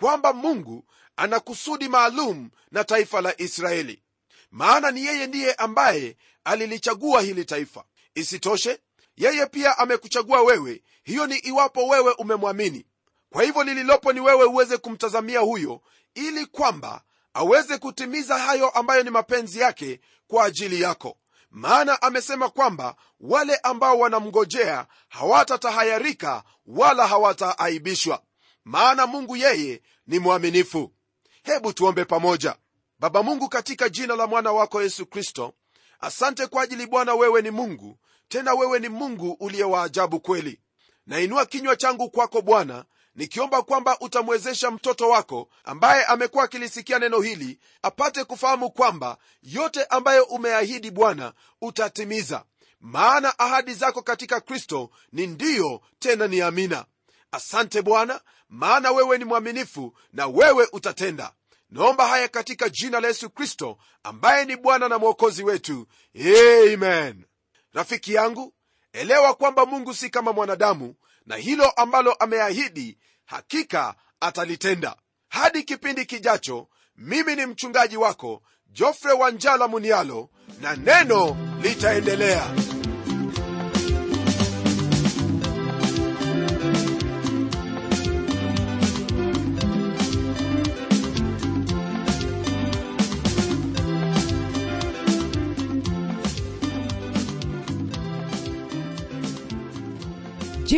kwamba 0.00 0.32
mungu 0.32 0.84
ana 1.16 1.40
kusudi 1.40 1.88
maalum 1.88 2.50
na 2.70 2.84
taifa 2.84 3.20
la 3.20 3.40
israeli. 3.40 4.02
Maana 4.50 4.90
ni 4.90 5.04
yeye 5.06 5.26
ndiye 5.26 5.54
ambaye 5.54 6.16
alilichagua 6.44 7.20
hili 7.22 7.44
taifa. 7.44 7.84
Isitoshe 8.14 8.78
yeye 9.16 9.46
pia 9.46 9.78
amekuchagua 9.78 10.42
wewe. 10.42 10.82
Hiyo 11.02 11.26
ni 11.26 11.36
iwapo 11.36 11.88
wewe 11.88 12.12
umemwamini. 12.12 12.86
Kwa 13.30 13.42
hivyo 13.42 13.64
lililopo 13.64 14.12
ni 14.12 14.20
wewe 14.20 14.44
uweze 14.44 14.76
kumtazamia 14.76 15.40
huyo 15.40 15.80
ili 16.14 16.46
kwamba 16.46 17.02
aweze 17.34 17.78
kutimiza 17.78 18.38
hayo 18.38 18.68
ambayo 18.70 19.02
ni 19.02 19.10
mapenzi 19.10 19.60
yake 19.60 20.00
kwa 20.28 20.44
ajili 20.44 20.80
yako. 20.80 21.16
Maana 21.50 22.02
amesema 22.02 22.48
kwamba 22.48 22.94
wale 23.20 23.56
ambao 23.56 23.98
wanamngojea 23.98 24.86
hawatatahayarika 25.08 26.42
wala 26.66 27.06
hawataaibishwa 27.06 28.22
maana 28.68 29.06
mungu 29.06 29.36
yeye 29.36 29.82
ni 30.06 30.18
mwaminifu. 30.18 30.92
Hebu 31.42 31.72
tuombe 31.72 32.04
pamoja. 32.04 32.56
Baba 32.98 33.22
mungu 33.22 33.48
katika 33.48 33.88
jina 33.88 34.16
la 34.16 34.26
mwana 34.26 34.52
wako 34.52 34.82
yesu 34.82 35.06
kristo 35.06 35.54
asante 36.00 36.46
kwa 36.46 36.62
ajili 36.62 36.86
bwana 36.86 37.14
wewe 37.14 37.42
ni 37.42 37.50
mungu 37.50 37.98
tena 38.28 38.54
wewe 38.54 38.78
ni 38.78 38.88
mungu 38.88 39.36
uliye 39.40 39.64
wa 39.64 39.88
kweli. 40.22 40.60
Nainua 41.06 41.46
kinywa 41.46 41.76
changu 41.76 42.10
kwako 42.10 42.42
bwana 42.42 42.84
nikiomba 43.14 43.62
kwamba 43.62 44.00
utamwezesha 44.00 44.70
mtoto 44.70 45.08
wako 45.08 45.48
ambaye 45.64 46.04
amekuwa 46.04 46.44
akilisikia 46.44 46.98
neno 46.98 47.20
hili 47.20 47.58
apate 47.82 48.24
kufahamu 48.24 48.70
kwamba 48.70 49.18
yote 49.42 49.84
ambayo 49.84 50.24
umeahidi 50.24 50.90
bwana 50.90 51.32
utatimiza. 51.60 52.44
Maana 52.80 53.38
ahadi 53.38 53.74
zako 53.74 54.02
katika 54.02 54.40
kristo 54.40 54.90
ni 55.12 55.26
ndiyo 55.26 55.80
tena 55.98 56.26
ni 56.26 56.40
amina. 56.40 56.84
Asante 57.32 57.82
bwana 57.82 58.20
maana 58.48 58.90
wewe 58.90 59.18
ni 59.18 59.24
mwaminifu 59.24 59.96
na 60.12 60.26
wewe 60.26 60.68
utatenda. 60.72 61.32
Naomba 61.70 62.06
haya 62.08 62.28
katika 62.28 62.68
jina 62.68 63.00
la 63.00 63.08
yesu 63.08 63.30
kristo 63.30 63.78
ambaye 64.02 64.44
ni 64.44 64.56
bwana 64.56 64.88
na 64.88 64.98
mwokozi 64.98 65.42
wetu. 65.44 65.86
Amen. 66.74 67.24
Rafiki 67.72 68.14
yangu 68.14 68.54
elewa 68.92 69.34
kwamba 69.34 69.66
mungu 69.66 69.94
si 69.94 70.10
kama 70.10 70.32
mwanadamu 70.32 70.94
na 71.26 71.36
hilo 71.36 71.70
ambalo 71.70 72.12
ameahidi 72.12 72.98
hakika 73.24 73.94
atalitenda. 74.20 74.96
Hadi 75.28 75.62
kipindi 75.62 76.06
kijacho 76.06 76.68
mimi 76.96 77.36
ni 77.36 77.46
mchungaji 77.46 77.96
wako 77.96 78.42
jofre 78.66 79.12
wanjala 79.12 79.68
munialo 79.68 80.30
na 80.60 80.76
neno 80.76 81.36
litaendelea 81.62 82.54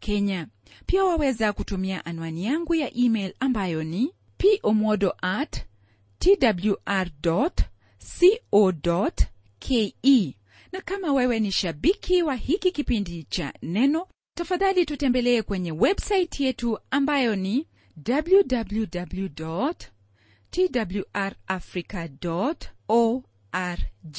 kenya. 0.00 0.46
Pia 0.86 1.04
waweza 1.04 1.52
kutumia 1.52 2.04
anwani 2.04 2.44
yangu 2.44 2.74
ya 2.74 2.96
email 2.96 3.34
ambayo 3.40 3.84
ni 3.84 4.14
pomodo 4.62 5.14
at 5.22 5.64
twr 6.18 7.10
co 7.22 9.10
ke 9.58 9.94
na 10.72 10.80
kama 10.80 11.12
wewe 11.12 11.40
ni 11.40 11.52
shabiki 11.52 12.22
wa 12.22 12.34
hiki 12.34 12.70
kipindi 12.70 13.22
cha 13.24 13.52
neno 13.62 14.06
tafadhali 14.34 14.86
tutembelee 14.86 15.42
kwenye 15.42 15.72
websaiti 15.72 16.44
yetu 16.44 16.78
ambayo 16.90 17.36
ni 17.36 17.66
www 18.08 19.26
twrafrica 20.50 22.08
org 22.88 24.18